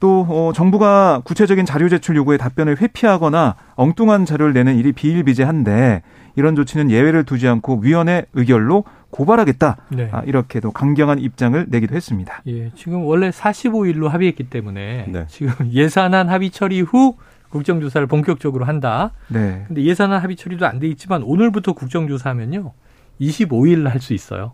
또 0.00 0.26
어, 0.28 0.52
정부가 0.54 1.22
구체적인 1.24 1.64
자료 1.64 1.88
제출 1.88 2.16
요구에 2.16 2.36
답변을 2.36 2.80
회피하거나 2.80 3.56
엉뚱한 3.76 4.24
자료를 4.26 4.52
내는 4.52 4.76
일이 4.76 4.92
비일비재한데 4.92 6.02
이런 6.36 6.54
조치는 6.54 6.90
예외를 6.90 7.24
두지 7.24 7.48
않고 7.48 7.80
위원회 7.82 8.26
의결로 8.34 8.84
고발하겠다. 9.10 9.76
네. 9.92 10.08
아, 10.12 10.20
이렇게도 10.26 10.72
강경한 10.72 11.18
입장을 11.20 11.66
내기도 11.70 11.94
했습니다. 11.94 12.42
예, 12.46 12.70
지금 12.74 13.04
원래 13.04 13.30
45일로 13.30 14.08
합의했기 14.08 14.50
때문에 14.50 15.06
네. 15.08 15.24
지금 15.28 15.52
예산안 15.72 16.28
합의 16.28 16.50
처리 16.50 16.82
후 16.82 17.16
국정조사를 17.48 18.06
본격적으로 18.06 18.66
한다. 18.66 19.12
네. 19.28 19.64
근데 19.66 19.82
예산안 19.82 20.20
합의 20.20 20.36
처리도 20.36 20.66
안 20.66 20.78
돼 20.78 20.88
있지만 20.88 21.22
오늘부터 21.22 21.72
국정조사하면요. 21.72 22.72
25일 23.20 23.84
할수 23.88 24.12
있어요. 24.12 24.52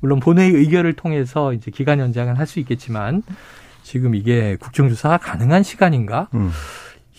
물론 0.00 0.18
본회의 0.18 0.50
의결을 0.52 0.94
통해서 0.94 1.52
이제 1.52 1.70
기간 1.70 2.00
연장은 2.00 2.34
할 2.36 2.46
수 2.46 2.58
있겠지만 2.58 3.22
지금 3.90 4.14
이게 4.14 4.56
국정조사가 4.60 5.18
가능한 5.18 5.64
시간인가? 5.64 6.28
음. 6.34 6.50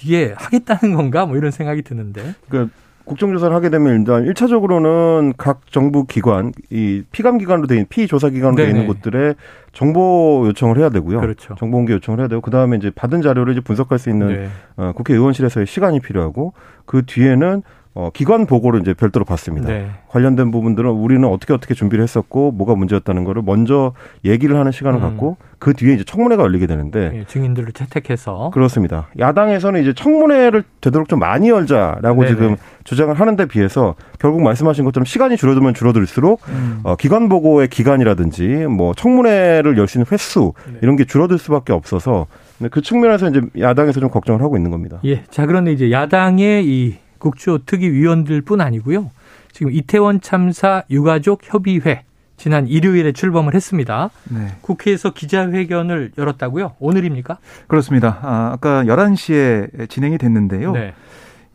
이게 0.02 0.34
하겠다는 0.38 0.96
건가? 0.96 1.26
뭐 1.26 1.36
이런 1.36 1.52
생각이 1.52 1.82
드는데. 1.82 2.34
그러니까 2.48 2.74
국정조사를 3.04 3.54
하게 3.54 3.70
되면 3.70 4.00
일단 4.00 4.24
1차적으로는 4.24 5.34
각 5.36 5.70
정부 5.70 6.06
기관, 6.06 6.54
이 6.70 7.04
피감 7.12 7.40
기관으로 7.40 7.68
돼 7.68 7.76
있는 7.76 7.88
피조사 7.90 8.30
기관으로 8.30 8.64
돼 8.64 8.70
있는 8.70 8.88
곳들에 8.88 9.34
정보 9.74 10.46
요청을 10.48 10.78
해야 10.78 10.88
되고요. 10.88 11.20
그렇죠. 11.20 11.56
정보 11.56 11.76
공개 11.76 11.92
요청을 11.92 12.22
해야 12.22 12.30
되고 12.30 12.40
그다음에 12.40 12.78
이제 12.78 12.90
받은 12.90 13.22
자료를 13.22 13.52
이제 13.52 13.60
분석할 13.60 14.00
수 14.00 14.10
있는 14.10 14.28
네. 14.30 14.50
어, 14.78 14.94
국회의원실에서의 14.96 15.66
시간이 15.68 16.00
필요하고 16.00 16.54
그 16.86 17.04
뒤에는 17.06 17.64
어, 17.94 18.10
기관 18.14 18.46
보고를 18.46 18.80
이제 18.82 18.94
별도로 18.94 19.26
받습니다. 19.26 19.68
네. 19.68 19.92
관련된 20.08 20.50
부분들은 20.52 20.90
우리는 20.90 21.28
어떻게 21.28 21.54
어떻게 21.54 21.74
준비를 21.74 22.02
했었고 22.04 22.52
뭐가 22.52 22.76
문제였다는 22.76 23.24
거를 23.26 23.42
먼저 23.42 23.94
얘기를 24.26 24.58
하는 24.58 24.72
시간을 24.72 25.00
음. 25.00 25.02
갖고 25.02 25.38
그 25.60 25.74
뒤에 25.74 25.94
이제 25.94 26.04
청문회가 26.04 26.42
열리게 26.44 26.68
되는데 26.68 27.12
예, 27.14 27.24
증인들을 27.26 27.74
채택해서 27.74 28.50
그렇습니다. 28.54 29.08
야당에서는 29.20 29.82
이제 29.82 29.94
청문회를 29.94 30.64
되도록 30.80 31.10
좀 31.10 31.20
많이 31.20 31.50
열자라고 31.50 32.24
네네. 32.24 32.28
지금 32.28 32.56
주장을 32.86 33.14
하는데 33.14 33.46
비해서 33.46 33.96
결국 34.20 34.42
말씀하신 34.42 34.86
것처럼 34.86 35.06
시간이 35.06 35.38
줄어들면 35.38 35.74
줄어들수록 35.74 36.42
음. 36.50 36.80
어, 36.84 36.96
기관 36.96 37.28
보고의 37.30 37.68
기간이라든지 37.68 38.68
뭐 38.68 38.94
청문회를 38.94 39.78
열 39.78 39.88
수 39.92 39.98
있는 39.98 40.06
횟수 40.12 40.54
네. 40.72 40.80
이런 40.82 40.96
게 40.96 41.04
줄어들 41.04 41.38
수밖에 41.38 41.74
없어서 41.74 42.28
그 42.72 42.82
측면에서 42.82 43.30
이제 43.30 43.42
야당에서 43.60 44.00
좀 44.00 44.10
걱정을 44.10 44.42
하고 44.42 44.56
있는 44.56 44.72
겁니다. 44.72 45.00
예. 45.04 45.24
자, 45.30 45.46
그런데 45.46 45.74
이제 45.74 45.92
야당의 45.92 46.66
이 46.66 46.96
국조 47.22 47.60
특위 47.60 47.90
위원들뿐 47.90 48.60
아니고요. 48.60 49.12
지금 49.54 49.72
이태원 49.72 50.20
참사 50.20 50.84
유가족 50.90 51.42
협의회 51.44 52.04
지난 52.36 52.68
일요일에 52.68 53.12
출범을 53.12 53.54
했습니다. 53.54 54.10
네. 54.30 54.48
국회에서 54.62 55.12
기자회견을 55.12 56.14
열었다고요? 56.18 56.74
오늘입니까? 56.80 57.38
그렇습니다. 57.68 58.18
아, 58.24 58.58
까 58.60 58.84
11시에 58.86 59.88
진행이 59.88 60.18
됐는데요. 60.18 60.72
네. 60.72 60.94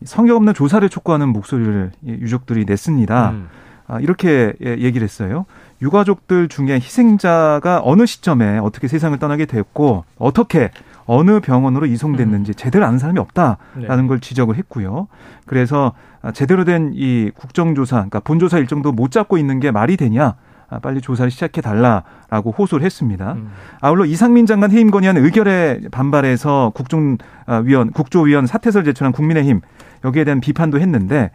성격 0.05 0.37
없는 0.37 0.53
조사를 0.53 0.87
촉구하는 0.87 1.29
목소리를 1.29 1.91
유족들이 2.07 2.63
냈습니다. 2.65 3.29
음. 3.31 3.49
아, 3.87 3.99
이렇게 3.99 4.53
얘기를 4.61 5.03
했어요. 5.03 5.45
유가족들 5.81 6.47
중에 6.47 6.75
희생자가 6.75 7.81
어느 7.83 8.05
시점에 8.05 8.57
어떻게 8.59 8.87
세상을 8.87 9.17
떠나게 9.19 9.45
됐고 9.45 10.05
어떻게 10.17 10.71
어느 11.07 11.39
병원으로 11.39 11.85
이송됐는지 11.87 12.51
음. 12.51 12.53
제대로 12.53 12.85
아는 12.85 12.99
사람이 12.99 13.19
없다라는 13.19 13.57
네. 14.03 14.07
걸 14.07 14.19
지적을 14.19 14.55
했고요. 14.57 15.07
그래서 15.45 15.93
제대로 16.33 16.63
된 16.65 16.91
이 16.93 17.31
국정조사, 17.35 17.95
그러니까 17.95 18.19
본조사 18.19 18.57
일정도 18.59 18.91
못 18.91 19.11
잡고 19.11 19.37
있는 19.37 19.59
게 19.59 19.71
말이 19.71 19.97
되냐? 19.97 20.35
아, 20.69 20.79
빨리 20.79 20.99
조사를 20.99 21.31
시작해 21.31 21.61
달라라고 21.61 22.51
호소를 22.51 22.85
했습니다. 22.85 23.33
음. 23.33 23.51
아울러 23.79 24.03
이상민 24.05 24.45
장관 24.45 24.69
해임 24.71 24.91
건의안 24.91 25.15
의결에 25.15 25.79
반발해서 25.91 26.73
국정위원 26.75 27.91
국조위원 27.93 28.45
사퇴설 28.47 28.83
제출한 28.83 29.13
국민의힘 29.13 29.61
여기에 30.03 30.25
대한 30.25 30.41
비판도 30.41 30.79
했는데 30.81 31.31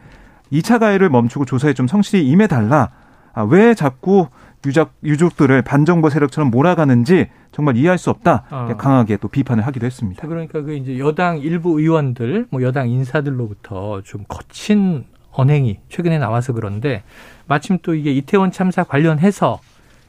2차 0.52 0.78
가해를 0.78 1.08
멈추고 1.08 1.46
조사에 1.46 1.72
좀 1.72 1.87
성실히 1.87 2.26
임해 2.28 2.46
달라. 2.46 2.90
아, 3.32 3.42
왜 3.42 3.72
자꾸 3.72 4.28
유적, 4.66 4.92
유족들을 5.05 5.62
반정부 5.62 6.11
세력처럼 6.11 6.51
몰아가는지 6.51 7.29
정말 7.51 7.77
이해할 7.77 7.98
수 7.98 8.11
없다. 8.11 8.44
아. 8.51 8.77
강하게 8.77 9.16
또 9.16 9.29
비판을 9.29 9.66
하기도 9.66 9.87
했습니다. 9.87 10.27
그러니까 10.27 10.62
그 10.62 10.75
이제 10.75 10.98
여당 10.98 11.38
일부 11.38 11.81
의원들, 11.81 12.46
뭐 12.51 12.62
여당 12.62 12.88
인사들로부터 12.88 14.03
좀 14.03 14.25
거친 14.29 15.05
언행이 15.33 15.81
최근에 15.88 16.18
나와서 16.18 16.53
그런데 16.53 17.03
마침 17.46 17.79
또 17.83 17.94
이게 17.94 18.12
이태원 18.12 18.53
참사 18.53 18.85
관련해서 18.85 19.61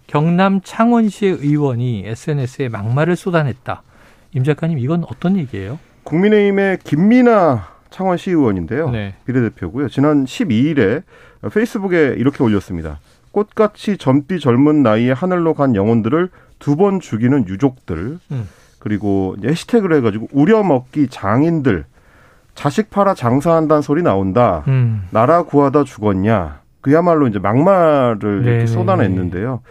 경남 0.08 0.62
창원시의 0.62 1.38
의원이 1.40 2.04
SNS에 2.06 2.70
막말을 2.70 3.16
쏟아냈다. 3.16 3.82
임 4.36 4.44
작가님 4.44 4.80
이건 4.80 5.06
어떤 5.06 5.38
얘기예요? 5.38 5.80
국민의힘의 6.04 6.80
김민아 6.84 7.70
창원시 7.90 8.32
의원인데요. 8.32 8.90
네. 8.90 9.16
비례대표고요. 9.26 9.88
지난 9.88 10.26
12일에 10.26 11.04
페이스북에 11.54 12.16
이렇게 12.18 12.44
올렸습니다. 12.44 13.00
꽃같이 13.34 13.98
젊디 13.98 14.40
젊은 14.40 14.84
나이에 14.84 15.12
하늘로 15.12 15.54
간 15.54 15.76
영혼들을 15.76 16.30
두 16.60 16.78
번 16.78 17.02
죽이는 17.02 17.48
유족들 17.50 18.20
음. 18.32 18.48
그리고 18.80 19.36
해시태그를 19.44 19.98
해가지고 19.98 20.28
우려먹기 20.32 21.08
장인들 21.10 21.84
자식 22.56 22.90
팔아 22.90 23.16
장사한다는 23.16 23.82
소리 23.82 24.02
나온다. 24.04 24.64
음. 24.68 25.04
나라 25.12 25.44
구하다 25.44 25.84
죽었냐. 25.84 26.62
그야말로 26.82 27.28
이제 27.28 27.40
막말을 27.40 28.44
이렇게 28.46 28.66
쏟아냈는데요. 28.68 29.62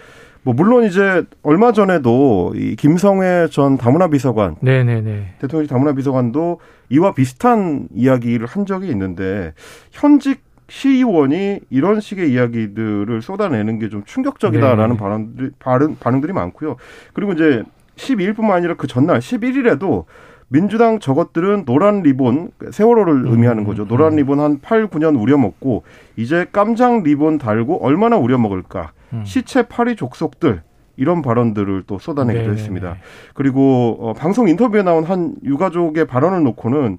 뭐 0.43 0.55
물론 0.55 0.85
이제 0.85 1.23
얼마 1.43 1.71
전에도 1.73 2.53
이 2.57 2.75
김성회 2.75 3.49
전 3.53 3.79
다문화 3.79 4.09
비서관, 4.09 4.57
네네네. 4.61 5.35
대통령 5.41 5.69
다문화 5.69 5.93
비서관도 5.93 6.59
이와 6.89 7.15
비슷한 7.15 7.87
이야기를 7.95 8.47
한 8.49 8.67
적이 8.67 8.89
있는데 8.89 9.55
현직 9.93 10.43
시의원이 10.77 11.61
이런 11.69 12.01
식의 12.01 12.33
이야기들을 12.33 13.21
쏟아내는 13.21 13.79
게 13.79 13.93
좀 13.93 14.03
충격적이다라는 14.05 14.97
네. 14.97 15.01
반응들이, 15.01 15.51
반응, 15.59 15.97
반응들이 16.01 16.33
많고요. 16.33 16.77
그리고 17.13 17.33
이제 17.35 17.63
12일뿐만 17.97 18.53
아니라 18.53 18.75
그 18.75 18.87
전날 18.87 19.19
11일에도 19.19 20.05
민주당 20.49 20.99
저것들은 20.99 21.67
노란 21.67 22.01
리본 22.03 22.53
세월호를 22.71 23.27
음, 23.27 23.33
의미하는 23.33 23.65
거죠. 23.65 23.87
노란 23.87 24.13
음. 24.13 24.17
리본 24.17 24.41
한 24.41 24.61
8, 24.63 24.89
9년 24.89 25.21
우려먹고 25.21 25.83
이제 26.17 26.47
깜장 26.53 27.03
리본 27.03 27.37
달고 27.37 27.85
얼마나 27.85 28.17
우려먹을까. 28.17 28.93
음. 29.13 29.25
시체 29.27 29.69
파리 29.69 29.95
족속들 29.95 30.63
이런 30.97 31.21
발언들을 31.21 31.85
또 31.87 31.99
쏟아내기도 31.99 32.45
네네네. 32.45 32.59
했습니다. 32.59 32.97
그리고 33.35 33.99
어, 34.01 34.13
방송 34.15 34.49
인터뷰에 34.49 34.83
나온 34.83 35.05
한 35.05 35.35
유가족의 35.45 36.07
발언을 36.07 36.43
놓고는 36.45 36.97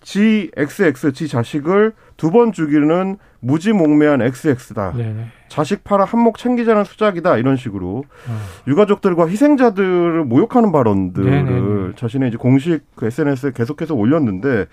지 0.00 0.50
XX 0.56 1.12
지 1.12 1.28
자식을 1.28 1.92
두 2.16 2.30
번 2.30 2.52
죽이는 2.52 3.16
무지몽매한 3.40 4.20
XX다. 4.22 4.92
네네. 4.96 5.26
자식 5.48 5.84
팔아 5.84 6.04
한몫 6.04 6.36
챙기자는 6.36 6.84
수작이다. 6.84 7.36
이런 7.38 7.56
식으로 7.56 8.04
어. 8.28 8.40
유가족들과 8.66 9.28
희생자들을 9.28 10.24
모욕하는 10.24 10.72
발언들을 10.72 11.30
네네. 11.30 11.92
자신의 11.96 12.28
이제 12.30 12.36
공식 12.38 12.80
그 12.96 13.06
SNS에 13.06 13.52
계속해서 13.54 13.94
올렸는데 13.94 14.66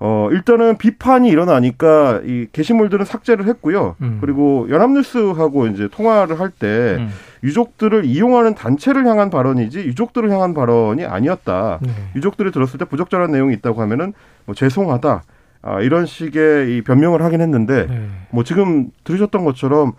어, 0.00 0.28
일단은 0.30 0.78
비판이 0.78 1.28
일어나니까 1.28 2.20
이 2.24 2.46
게시물들은 2.52 3.04
삭제를 3.04 3.46
했고요. 3.46 3.96
음. 4.00 4.18
그리고 4.20 4.68
연합뉴스하고 4.70 5.66
이제 5.66 5.88
통화를 5.90 6.38
할때 6.38 6.96
음. 6.98 7.10
유족들을 7.42 8.04
이용하는 8.04 8.54
단체를 8.54 9.06
향한 9.06 9.30
발언이지 9.30 9.80
유족들을 9.80 10.30
향한 10.30 10.54
발언이 10.54 11.04
아니었다. 11.04 11.78
네. 11.82 11.90
유족들이 12.16 12.52
들었을 12.52 12.78
때 12.78 12.84
부적절한 12.84 13.30
내용이 13.32 13.54
있다고 13.54 13.80
하면은 13.82 14.12
뭐 14.44 14.54
죄송하다. 14.54 15.22
아, 15.62 15.80
이런 15.80 16.06
식의 16.06 16.76
이 16.76 16.82
변명을 16.82 17.22
하긴 17.22 17.40
했는데 17.40 17.86
네. 17.88 18.08
뭐 18.30 18.44
지금 18.44 18.90
들으셨던 19.02 19.44
것처럼 19.44 19.92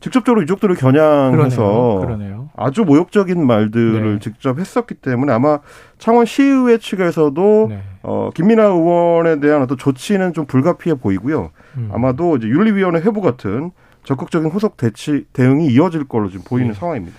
직접적으로 0.00 0.42
유족들을 0.42 0.76
겨냥해서 0.76 1.62
그러네요. 1.62 2.00
그러네요. 2.00 2.48
아주 2.56 2.82
모욕적인 2.82 3.44
말들을 3.46 4.14
네. 4.14 4.18
직접 4.20 4.58
했었기 4.58 4.94
때문에 4.94 5.32
아마 5.32 5.58
창원 5.98 6.24
시의회 6.24 6.78
측에서도 6.78 7.66
네. 7.68 7.82
어, 8.02 8.30
김민아 8.34 8.64
의원에 8.64 9.40
대한 9.40 9.62
어떤 9.62 9.76
조치는 9.76 10.34
좀 10.34 10.46
불가피해 10.46 10.94
보이고요. 10.94 11.50
음. 11.76 11.90
아마도 11.92 12.36
이제 12.36 12.46
윤리위원회 12.46 13.00
회부 13.00 13.20
같은 13.20 13.72
적극적인 14.04 14.50
후속 14.50 14.76
대치 14.76 15.26
대응이 15.32 15.66
이어질 15.68 16.04
걸로 16.04 16.30
지금 16.30 16.44
보이는 16.44 16.72
네. 16.72 16.78
상황입니다. 16.78 17.16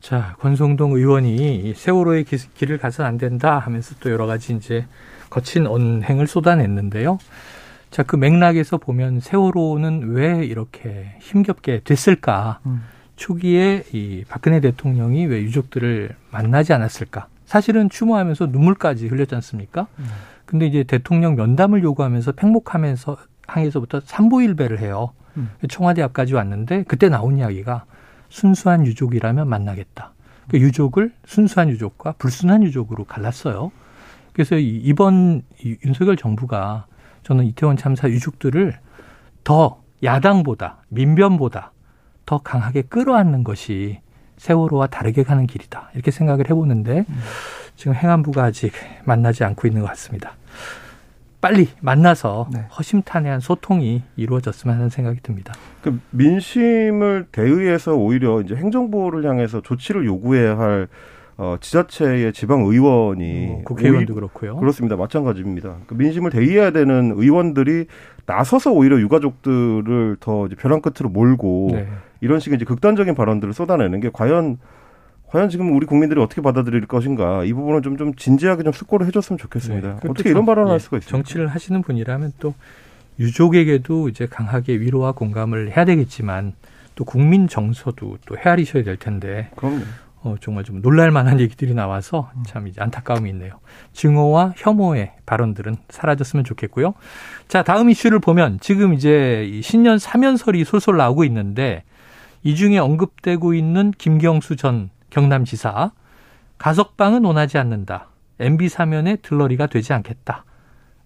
자, 0.00 0.34
권성동 0.40 0.92
의원이 0.92 1.74
세월호의 1.76 2.24
길을 2.24 2.78
가서 2.78 3.04
안 3.04 3.18
된다 3.18 3.58
하면서 3.58 3.94
또 4.00 4.10
여러 4.10 4.26
가지 4.26 4.52
이제 4.54 4.86
거친 5.30 5.66
언행을 5.66 6.26
쏟아냈는데요. 6.26 7.18
자, 7.92 8.02
그 8.02 8.16
맥락에서 8.16 8.78
보면 8.78 9.20
세월호는 9.20 10.12
왜 10.14 10.46
이렇게 10.46 11.14
힘겹게 11.20 11.82
됐을까? 11.84 12.60
음. 12.64 12.80
초기에 13.16 13.84
이 13.92 14.24
박근혜 14.26 14.60
대통령이 14.60 15.26
왜 15.26 15.42
유족들을 15.42 16.16
만나지 16.30 16.72
않았을까? 16.72 17.26
사실은 17.44 17.90
추모하면서 17.90 18.46
눈물까지 18.46 19.08
흘렸지 19.08 19.34
않습니까? 19.34 19.88
음. 19.98 20.06
근데 20.46 20.66
이제 20.66 20.84
대통령 20.84 21.36
면담을 21.36 21.82
요구하면서 21.82 22.32
팽목하면서 22.32 23.18
항에서부터 23.46 24.00
삼보일배를 24.00 24.80
해요. 24.80 25.12
음. 25.36 25.50
청와대 25.68 26.00
앞까지 26.00 26.32
왔는데 26.32 26.84
그때 26.88 27.10
나온 27.10 27.36
이야기가 27.36 27.84
순수한 28.30 28.86
유족이라면 28.86 29.46
만나겠다. 29.46 30.12
그 30.48 30.58
유족을 30.58 31.12
순수한 31.26 31.68
유족과 31.68 32.12
불순한 32.12 32.62
유족으로 32.62 33.04
갈랐어요. 33.04 33.70
그래서 34.32 34.56
이번 34.56 35.42
윤석열 35.84 36.16
정부가 36.16 36.86
저는 37.22 37.44
이태원 37.44 37.76
참사 37.76 38.08
유족들을 38.08 38.74
더 39.44 39.80
야당보다 40.02 40.78
민변보다 40.88 41.72
더 42.26 42.38
강하게 42.38 42.82
끌어안는 42.82 43.44
것이 43.44 44.00
세월호와 44.36 44.88
다르게 44.88 45.22
가는 45.22 45.46
길이다. 45.46 45.90
이렇게 45.94 46.10
생각을 46.10 46.50
해보는데 46.50 47.04
지금 47.76 47.94
행안부가 47.94 48.44
아직 48.44 48.72
만나지 49.04 49.44
않고 49.44 49.68
있는 49.68 49.82
것 49.82 49.88
같습니다. 49.88 50.34
빨리 51.40 51.68
만나서 51.80 52.48
네. 52.52 52.60
허심탄회한 52.78 53.40
소통이 53.40 54.02
이루어졌으면 54.16 54.76
하는 54.76 54.88
생각이 54.88 55.20
듭니다. 55.22 55.52
그 55.82 56.00
민심을 56.10 57.26
대의해서 57.32 57.94
오히려 57.94 58.40
이제 58.40 58.54
행정부를 58.54 59.28
향해서 59.28 59.60
조치를 59.60 60.06
요구해야 60.06 60.56
할 60.56 60.86
어, 61.36 61.56
지자체의 61.60 62.32
지방 62.32 62.60
의원이 62.60 63.48
어, 63.50 63.62
국회의원도 63.64 64.12
오히, 64.12 64.14
그렇고요. 64.14 64.56
그렇습니다. 64.56 64.96
마찬가지입니다. 64.96 65.78
그 65.86 65.94
민심을 65.94 66.30
대의해야 66.30 66.70
되는 66.70 67.12
의원들이 67.16 67.86
나서서 68.26 68.72
오히려 68.72 69.00
유가족들을 69.00 70.18
더 70.20 70.46
이제 70.46 70.54
벼랑 70.56 70.80
끝으로 70.80 71.08
몰고 71.08 71.70
네. 71.72 71.88
이런 72.20 72.38
식의 72.38 72.56
이제 72.56 72.64
극단적인 72.64 73.14
발언들을 73.14 73.52
쏟아내는 73.52 74.00
게 74.00 74.10
과연 74.12 74.58
과연 75.26 75.48
지금 75.48 75.74
우리 75.74 75.86
국민들이 75.86 76.20
어떻게 76.20 76.42
받아들일 76.42 76.86
것인가 76.86 77.44
이 77.44 77.52
부분은 77.54 77.82
좀, 77.82 77.96
좀 77.96 78.14
진지하게 78.14 78.64
좀 78.64 78.72
숙고를 78.72 79.06
해줬으면 79.06 79.38
좋겠습니다. 79.38 80.00
네. 80.02 80.08
어떻게 80.08 80.30
이런 80.30 80.44
발언을 80.44 80.68
예, 80.68 80.72
할 80.72 80.80
수가 80.80 80.98
있습니까? 80.98 81.16
정치를 81.16 81.48
하시는 81.48 81.80
분이라면 81.80 82.34
또 82.38 82.54
유족에게도 83.18 84.10
이제 84.10 84.26
강하게 84.26 84.74
위로와 84.74 85.12
공감을 85.12 85.74
해야 85.74 85.84
되겠지만 85.86 86.52
또 86.94 87.04
국민 87.04 87.48
정서도 87.48 88.18
또 88.26 88.36
헤아리셔야 88.36 88.84
될 88.84 88.96
텐데. 88.96 89.50
그럼요. 89.56 89.80
어, 90.24 90.36
정말 90.40 90.64
좀 90.64 90.80
놀랄만한 90.80 91.40
얘기들이 91.40 91.74
나와서 91.74 92.30
참 92.46 92.68
이제 92.68 92.80
안타까움이 92.80 93.28
있네요. 93.30 93.58
증오와 93.92 94.54
혐오의 94.56 95.12
발언들은 95.26 95.76
사라졌으면 95.88 96.44
좋겠고요. 96.44 96.94
자, 97.48 97.62
다음 97.62 97.90
이슈를 97.90 98.20
보면 98.20 98.58
지금 98.60 98.94
이제 98.94 99.60
신년 99.62 99.98
사면설이 99.98 100.64
솔솔 100.64 100.96
나오고 100.96 101.24
있는데 101.24 101.82
이 102.42 102.54
중에 102.54 102.78
언급되고 102.78 103.54
있는 103.54 103.90
김경수 103.92 104.56
전 104.56 104.90
경남지사 105.10 105.90
가석방은 106.58 107.24
원하지 107.24 107.58
않는다. 107.58 108.08
MB 108.38 108.68
사면의 108.68 109.18
들러리가 109.22 109.66
되지 109.66 109.92
않겠다. 109.92 110.44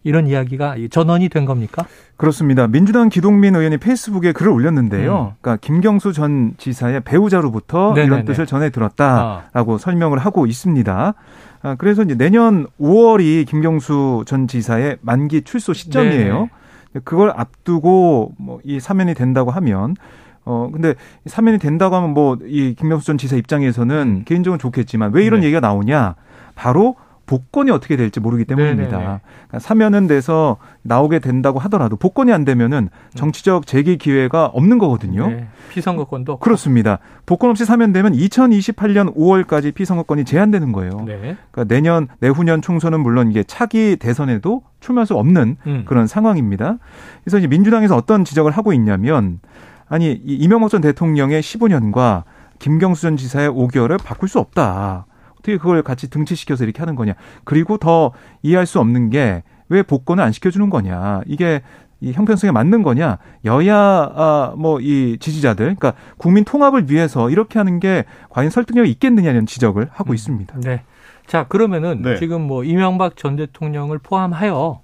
이런 0.06 0.28
이야기가 0.28 0.76
전원이 0.88 1.28
된 1.28 1.44
겁니까? 1.46 1.84
그렇습니다. 2.16 2.68
민주당 2.68 3.08
기동민 3.08 3.56
의원이 3.56 3.78
페이스북에 3.78 4.30
글을 4.32 4.52
올렸는데요. 4.52 5.32
음. 5.32 5.36
그러니까 5.40 5.56
김경수 5.60 6.12
전 6.12 6.54
지사의 6.58 7.00
배우자로부터 7.00 7.88
네네네. 7.94 8.06
이런 8.06 8.24
뜻을 8.24 8.46
전해 8.46 8.70
들었다라고 8.70 9.74
아. 9.74 9.78
설명을 9.78 10.18
하고 10.18 10.46
있습니다. 10.46 11.14
아, 11.62 11.74
그래서 11.76 12.02
이제 12.02 12.14
내년 12.14 12.68
5월이 12.80 13.46
김경수 13.48 14.22
전 14.28 14.46
지사의 14.46 14.98
만기 15.00 15.42
출소 15.42 15.72
시점이에요. 15.72 16.34
네네. 16.34 17.00
그걸 17.04 17.32
앞두고 17.36 18.32
뭐 18.38 18.60
이 18.64 18.78
사면이 18.78 19.14
된다고 19.14 19.50
하면 19.50 19.96
어 20.44 20.70
근데 20.72 20.94
사면이 21.26 21.58
된다고 21.58 21.96
하면 21.96 22.14
뭐 22.14 22.38
이 22.46 22.74
김경수 22.78 23.06
전 23.06 23.18
지사 23.18 23.34
입장에서는 23.34 23.96
음. 24.20 24.22
개인적으로 24.24 24.56
좋겠지만 24.58 25.10
왜 25.12 25.24
이런 25.24 25.40
네. 25.40 25.46
얘기가 25.46 25.58
나오냐? 25.58 26.14
바로 26.54 26.94
복권이 27.26 27.70
어떻게 27.70 27.96
될지 27.96 28.20
모르기 28.20 28.44
때문입니다. 28.44 28.98
그러니까 28.98 29.58
사면은 29.58 30.06
돼서 30.06 30.56
나오게 30.82 31.18
된다고 31.18 31.58
하더라도 31.60 31.96
복권이 31.96 32.32
안 32.32 32.44
되면은 32.44 32.88
정치적 33.14 33.66
재기 33.66 33.98
기회가 33.98 34.46
없는 34.46 34.78
거거든요. 34.78 35.28
네. 35.28 35.48
피선거권도 35.70 36.38
그렇습니다. 36.38 36.98
복권 37.26 37.50
없이 37.50 37.64
사면되면 37.64 38.12
2028년 38.12 39.14
5월까지 39.16 39.74
피선거권이 39.74 40.24
제한되는 40.24 40.72
거예요. 40.72 41.02
네. 41.04 41.36
그러니까 41.50 41.64
내년 41.64 42.08
내후년 42.20 42.62
총선은 42.62 43.00
물론 43.00 43.30
이게 43.30 43.42
차기 43.42 43.96
대선에도 43.96 44.62
출마할 44.80 45.06
수 45.06 45.16
없는 45.16 45.56
음. 45.66 45.82
그런 45.86 46.06
상황입니다. 46.06 46.78
그래서 47.24 47.38
이제 47.38 47.46
민주당에서 47.48 47.96
어떤 47.96 48.24
지적을 48.24 48.52
하고 48.52 48.72
있냐면 48.72 49.40
아니 49.88 50.12
이명박 50.12 50.70
전 50.70 50.80
대통령의 50.80 51.42
15년과 51.42 52.22
김경수 52.58 53.02
전 53.02 53.16
지사의 53.16 53.50
5개월을 53.50 54.02
바꿀 54.02 54.28
수 54.28 54.38
없다. 54.38 55.06
어떻게 55.46 55.56
그걸 55.59 55.82
같이 55.82 56.11
등치시켜서 56.11 56.64
이렇게 56.64 56.80
하는 56.80 56.96
거냐. 56.96 57.14
그리고 57.44 57.78
더 57.78 58.12
이해할 58.42 58.66
수 58.66 58.80
없는 58.80 59.11
게 59.11 59.42
왜 59.68 59.82
복권을 59.82 60.22
안 60.22 60.32
시켜주는 60.32 60.70
거냐. 60.70 61.22
이게 61.26 61.62
이 62.00 62.12
형평성에 62.12 62.50
맞는 62.52 62.82
거냐? 62.82 63.18
여야 63.44 63.76
아, 63.76 64.54
뭐 64.56 64.80
이 64.80 65.16
지지자들, 65.18 65.64
그러니까 65.64 65.94
국민 66.18 66.44
통합을 66.44 66.90
위해서 66.90 67.30
이렇게 67.30 67.59
하는 67.59 67.80
게 67.80 68.04
과연 68.28 68.50
설득력이 68.50 68.90
있겠느냐는 68.92 69.46
지적을 69.46 69.88
하고 69.90 70.12
음, 70.12 70.14
있습니다. 70.14 70.61
네. 70.61 70.82
자 71.26 71.46
그러면은 71.48 72.02
네. 72.02 72.16
지금 72.16 72.42
뭐 72.42 72.62
이명박 72.64 73.16
전 73.16 73.37
대통령을 73.37 73.98
포함하여 73.98 74.80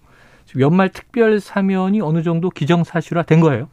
지금 0.47 0.63
연말 0.63 0.89
특별 0.89 1.39
사면이 1.39 2.01
어느 2.01 2.23
정도 2.23 2.51
기정사실화 2.51 3.23
된 3.23 3.41
거예요? 3.41 3.69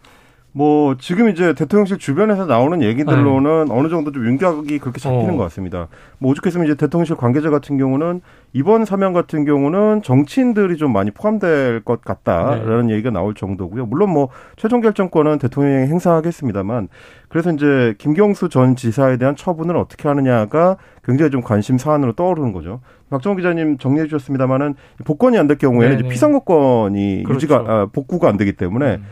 뭐 0.51 0.95
지금 0.97 1.29
이제 1.29 1.53
대통령실 1.53 1.99
주변에서 1.99 2.45
나오는 2.45 2.81
얘기들로는 2.81 3.65
네. 3.65 3.73
어느 3.73 3.87
정도 3.87 4.11
좀 4.11 4.25
윤곽이 4.25 4.79
그렇게 4.79 4.99
잡히는 4.99 5.35
어. 5.35 5.37
것 5.37 5.43
같습니다. 5.43 5.87
뭐 6.17 6.31
오죽했으면 6.31 6.65
이제 6.65 6.75
대통령실 6.75 7.17
관계자 7.17 7.51
같은 7.51 7.77
경우는 7.77 8.21
이번 8.53 8.83
사면 8.83 9.13
같은 9.13 9.45
경우는 9.45 10.01
정치인들이 10.01 10.77
좀 10.77 10.91
많이 10.91 11.11
포함될 11.11 11.81
것 11.85 12.01
같다라는 12.01 12.87
네. 12.87 12.95
얘기가 12.95 13.11
나올 13.11 13.35
정도고요. 13.35 13.85
물론 13.85 14.09
뭐 14.09 14.29
최종 14.57 14.81
결정권은 14.81 15.37
대통령이 15.37 15.87
행사하겠습니다만 15.87 16.87
그래서 17.29 17.51
이제 17.51 17.93
김경수 17.99 18.49
전 18.49 18.75
지사에 18.75 19.17
대한 19.17 19.35
처분을 19.35 19.77
어떻게 19.77 20.07
하느냐가 20.07 20.77
굉장히 21.03 21.29
좀 21.29 21.41
관심 21.41 21.77
사안으로 21.77 22.13
떠오르는 22.13 22.53
거죠. 22.53 22.81
박정호 23.11 23.35
기자님 23.37 23.77
정리해 23.77 24.07
주셨습니다만은 24.07 24.75
복권이 25.05 25.37
안 25.37 25.47
될 25.47 25.57
경우에는 25.59 25.99
이제 25.99 26.07
피선거권이 26.09 27.23
그렇죠. 27.23 27.35
유지가 27.35 27.55
아, 27.67 27.87
복구가 27.91 28.29
안 28.29 28.37
되기 28.37 28.53
때문에 28.53 28.95
음. 28.95 29.05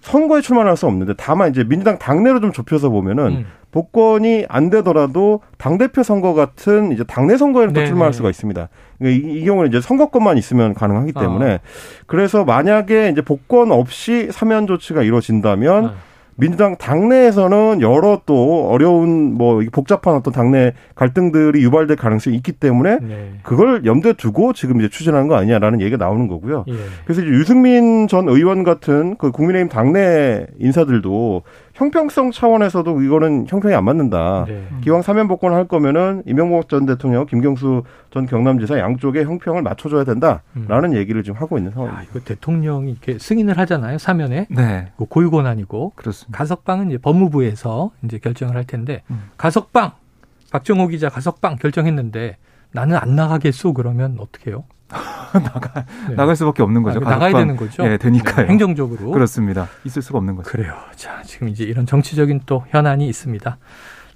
선거에 0.00 0.40
출마할 0.40 0.76
수 0.76 0.86
없는데 0.86 1.14
다만 1.16 1.50
이제 1.50 1.64
민주당 1.64 1.98
당내로 1.98 2.40
좀 2.40 2.52
좁혀서 2.52 2.90
보면은 2.90 3.26
음. 3.26 3.46
복권이 3.70 4.46
안 4.48 4.68
되더라도 4.70 5.42
당 5.56 5.78
대표 5.78 6.02
선거 6.02 6.34
같은 6.34 6.92
이제 6.92 7.04
당내 7.04 7.36
선거에는 7.36 7.72
또 7.72 7.84
출마할 7.84 8.12
수가 8.12 8.28
있습니다. 8.28 8.68
그러니까 8.98 9.28
이, 9.28 9.32
이, 9.32 9.44
경우는 9.44 9.68
이제 9.68 9.80
선거권만 9.80 10.38
있으면 10.38 10.74
가능하기 10.74 11.12
때문에 11.12 11.54
아. 11.54 11.58
그래서 12.06 12.44
만약에 12.44 13.10
이제 13.10 13.22
복권 13.22 13.70
없이 13.70 14.28
사면 14.32 14.66
조치가 14.66 15.02
이루어진다면 15.02 15.86
아. 15.86 15.94
민주당 16.40 16.76
당내에서는 16.76 17.82
여러 17.82 18.22
또 18.26 18.68
어려운 18.70 19.34
뭐 19.34 19.62
복잡한 19.70 20.14
어떤 20.14 20.32
당내 20.32 20.72
갈등들이 20.94 21.62
유발될 21.62 21.96
가능성이 21.96 22.36
있기 22.36 22.52
때문에 22.52 22.98
네. 23.00 23.32
그걸 23.42 23.84
염두에 23.84 24.14
두고 24.14 24.52
지금 24.54 24.80
이제 24.80 24.88
추진하는 24.88 25.28
거 25.28 25.36
아니냐라는 25.36 25.80
얘기가 25.80 26.02
나오는 26.02 26.26
거고요. 26.28 26.64
예. 26.68 26.74
그래서 27.04 27.22
이제 27.22 27.30
유승민 27.30 28.08
전 28.08 28.28
의원 28.28 28.64
같은 28.64 29.16
그 29.16 29.30
국민의힘 29.30 29.68
당내 29.68 30.46
인사들도 30.58 31.42
형평성 31.80 32.30
차원에서도 32.30 33.00
이거는 33.00 33.46
형평이 33.48 33.74
안 33.74 33.86
맞는다. 33.86 34.44
네. 34.46 34.68
기왕 34.82 35.00
사면 35.00 35.28
복권을 35.28 35.56
할 35.56 35.66
거면은 35.66 36.22
이명박 36.26 36.68
전 36.68 36.84
대통령, 36.84 37.24
김경수 37.24 37.84
전 38.10 38.26
경남지사 38.26 38.78
양쪽의 38.78 39.24
형평을 39.24 39.62
맞춰줘야 39.62 40.04
된다라는 40.04 40.90
음. 40.90 40.94
얘기를 40.94 41.22
지금 41.22 41.40
하고 41.40 41.56
있는 41.56 41.70
상황입니다. 41.70 42.02
아, 42.02 42.04
이거 42.04 42.20
대통령이 42.20 42.90
이렇게 42.90 43.18
승인을 43.18 43.56
하잖아요. 43.60 43.96
사면에 43.96 44.46
네. 44.50 44.92
그 44.98 45.06
고유 45.06 45.30
권한이고 45.30 45.92
그렇습니다. 45.96 46.36
가석방은 46.36 46.88
이제 46.88 46.98
법무부에서 46.98 47.92
이제 48.04 48.18
결정을 48.18 48.56
할 48.56 48.64
텐데 48.64 49.02
음. 49.10 49.30
가석방 49.38 49.92
박정호 50.52 50.88
기자 50.88 51.08
가석방 51.08 51.56
결정했는데 51.56 52.36
나는 52.72 52.98
안 52.98 53.16
나가겠소 53.16 53.72
그러면 53.72 54.18
어떻게 54.20 54.50
해요? 54.50 54.64
나가 55.32 55.84
네. 56.08 56.14
나갈 56.16 56.34
수밖에 56.36 56.62
없는 56.62 56.82
거죠. 56.82 57.00
아, 57.04 57.10
나가야 57.10 57.32
되는 57.32 57.56
거죠. 57.56 57.84
예, 57.84 57.96
되니까요. 57.96 58.46
네, 58.46 58.50
행정적으로 58.50 59.10
그렇습니다. 59.12 59.68
있을 59.84 60.02
수가 60.02 60.18
없는 60.18 60.36
거죠. 60.36 60.50
그래요. 60.50 60.74
자, 60.96 61.22
지금 61.24 61.48
이제 61.48 61.64
이런 61.64 61.86
정치적인 61.86 62.42
또 62.46 62.64
현안이 62.68 63.08
있습니다. 63.08 63.58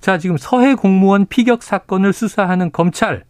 자, 0.01 0.19
지금 0.19 0.37
서해 0.37 0.75
공무원 0.75 1.27
피격 1.27 1.63
사건을 1.63 2.13
수사하는 2.13 2.73
검찰 2.73 3.25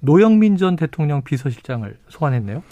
노영민 0.00 0.56
전 0.56 0.76
대통령 0.76 1.22
비서실장을 1.22 1.96
소환했네요. 2.08 2.62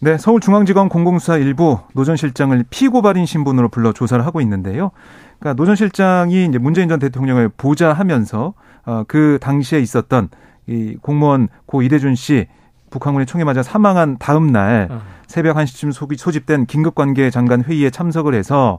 네, 0.00 0.18
서울중앙지검 0.18 0.88
공공수사 0.88 1.36
1부 1.38 1.78
노 1.94 2.04
전 2.04 2.16
실장을 2.16 2.64
피고발인 2.70 3.24
신분으로 3.24 3.68
불러 3.68 3.92
조사를 3.92 4.24
하고 4.26 4.40
있는데요. 4.40 4.90
그러니까 5.38 5.54
노 5.56 5.64
전 5.64 5.76
실장이 5.76 6.44
이제 6.46 6.58
문재인 6.58 6.88
전 6.88 6.98
대통령을 6.98 7.48
보좌하면서 7.56 8.54
어, 8.84 9.04
그 9.06 9.38
당시에 9.40 9.78
있었던 9.78 10.28
이 10.66 10.96
공무원 11.00 11.48
고 11.66 11.82
이대준 11.82 12.14
씨 12.16 12.46
북한군의 12.92 13.26
총에 13.26 13.42
맞아 13.42 13.62
사망한 13.64 14.18
다음 14.20 14.52
날 14.52 14.88
어. 14.90 15.00
새벽 15.26 15.56
1시쯤 15.56 15.92
소집된 16.16 16.66
긴급관계 16.66 17.30
장관 17.30 17.62
회의에 17.62 17.90
참석을 17.90 18.34
해서 18.34 18.78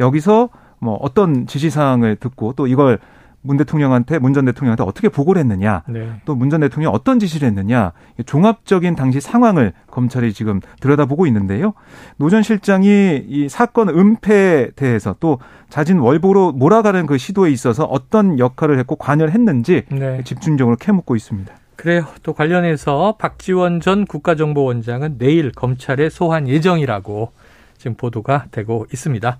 여기서 0.00 0.48
뭐 0.80 0.94
어떤 0.96 1.46
지시사항을 1.46 2.16
듣고 2.16 2.54
또 2.54 2.66
이걸 2.66 2.98
문 3.42 3.56
대통령한테 3.56 4.18
문 4.18 4.34
전 4.34 4.44
대통령한테 4.44 4.82
어떻게 4.84 5.08
보고를 5.08 5.40
했느냐 5.40 5.82
네. 5.88 6.10
또문 6.26 6.50
전 6.50 6.60
대통령이 6.60 6.94
어떤 6.94 7.18
지시를 7.18 7.48
했느냐 7.48 7.92
종합적인 8.26 8.96
당시 8.96 9.20
상황을 9.20 9.72
검찰이 9.90 10.32
지금 10.34 10.60
들여다보고 10.80 11.26
있는데요. 11.26 11.72
노 12.18 12.28
전 12.28 12.42
실장이 12.42 13.24
이 13.26 13.48
사건 13.48 13.88
은폐에 13.88 14.70
대해서 14.76 15.14
또 15.20 15.38
자진 15.70 15.98
월보로 16.00 16.52
몰아가는 16.52 17.06
그 17.06 17.16
시도에 17.16 17.50
있어서 17.50 17.84
어떤 17.84 18.38
역할을 18.38 18.78
했고 18.78 18.96
관여를 18.96 19.32
했는지 19.32 19.84
네. 19.90 20.22
집중적으로 20.24 20.76
캐묻고 20.76 21.16
있습니다. 21.16 21.54
그래요. 21.80 22.04
또 22.22 22.34
관련해서 22.34 23.16
박지원 23.18 23.80
전 23.80 24.04
국가정보원장은 24.04 25.16
내일 25.16 25.50
검찰에 25.50 26.10
소환 26.10 26.46
예정이라고 26.46 27.32
지금 27.78 27.96
보도가 27.96 28.44
되고 28.50 28.86
있습니다. 28.92 29.38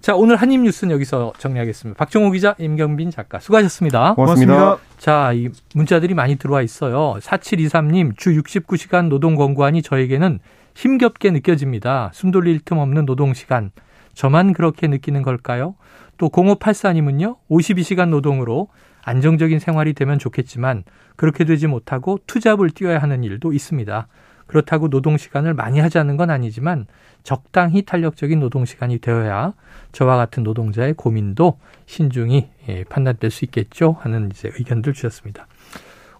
자, 0.00 0.14
오늘 0.14 0.36
한입 0.36 0.60
뉴스는 0.60 0.94
여기서 0.94 1.32
정리하겠습니다. 1.38 1.98
박정호 1.98 2.30
기자, 2.30 2.54
임경빈 2.58 3.10
작가, 3.10 3.40
수고하셨습니다. 3.40 4.14
고맙습니다. 4.14 4.78
자, 4.98 5.32
이 5.32 5.48
문자들이 5.74 6.14
많이 6.14 6.36
들어와 6.36 6.62
있어요. 6.62 7.16
4723님, 7.20 8.16
주 8.16 8.30
69시간 8.40 9.08
노동 9.08 9.34
권고안이 9.34 9.82
저에게는 9.82 10.38
힘겹게 10.76 11.32
느껴집니다. 11.32 12.12
숨 12.14 12.30
돌릴 12.30 12.60
틈 12.60 12.78
없는 12.78 13.04
노동 13.04 13.34
시간. 13.34 13.72
저만 14.14 14.52
그렇게 14.52 14.86
느끼는 14.86 15.22
걸까요? 15.22 15.74
또 16.18 16.28
0584님은요, 16.28 17.38
52시간 17.50 18.10
노동으로 18.10 18.68
안정적인 19.02 19.58
생활이 19.58 19.92
되면 19.92 20.18
좋겠지만 20.18 20.84
그렇게 21.16 21.44
되지 21.44 21.66
못하고 21.66 22.18
투잡을 22.26 22.70
뛰어야 22.70 22.98
하는 22.98 23.24
일도 23.24 23.52
있습니다. 23.52 24.08
그렇다고 24.46 24.88
노동 24.90 25.16
시간을 25.16 25.54
많이 25.54 25.78
하자는 25.78 26.16
건 26.16 26.28
아니지만 26.28 26.86
적당히 27.22 27.82
탄력적인 27.82 28.40
노동 28.40 28.64
시간이 28.64 28.98
되어야 28.98 29.54
저와 29.92 30.16
같은 30.16 30.42
노동자의 30.42 30.94
고민도 30.94 31.58
신중히 31.86 32.48
예, 32.68 32.82
판단될 32.84 33.30
수 33.30 33.44
있겠죠 33.44 33.96
하는 34.00 34.28
이제 34.32 34.50
의견들 34.58 34.92
주셨습니다. 34.92 35.46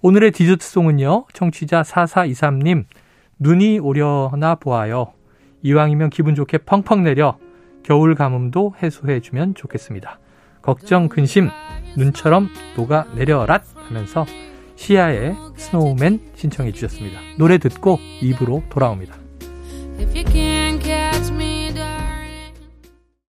오늘의 0.01 0.31
디저트송은요. 0.31 1.27
청취자 1.33 1.83
4423님 1.83 2.85
눈이 3.41 3.81
오려나 3.81 4.55
보아요. 4.55 5.13
이왕이면 5.63 6.11
기분 6.11 6.37
좋게 6.37 6.59
펑펑 6.59 7.03
내려 7.03 7.37
겨울 7.83 8.15
가뭄도 8.15 8.75
해소해 8.81 9.19
주면 9.21 9.55
좋겠습니다. 9.57 10.20
걱정 10.63 11.09
근심 11.09 11.51
눈처럼 11.97 12.49
녹아 12.77 13.07
내려라 13.15 13.61
하면서 13.75 14.27
시아의 14.77 15.37
스노우맨 15.57 16.21
신청해 16.37 16.73
주셨습니다. 16.73 17.21
노래 17.37 17.59
듣고 17.59 17.99
입으로 18.23 18.63
돌아옵니다. 18.71 19.15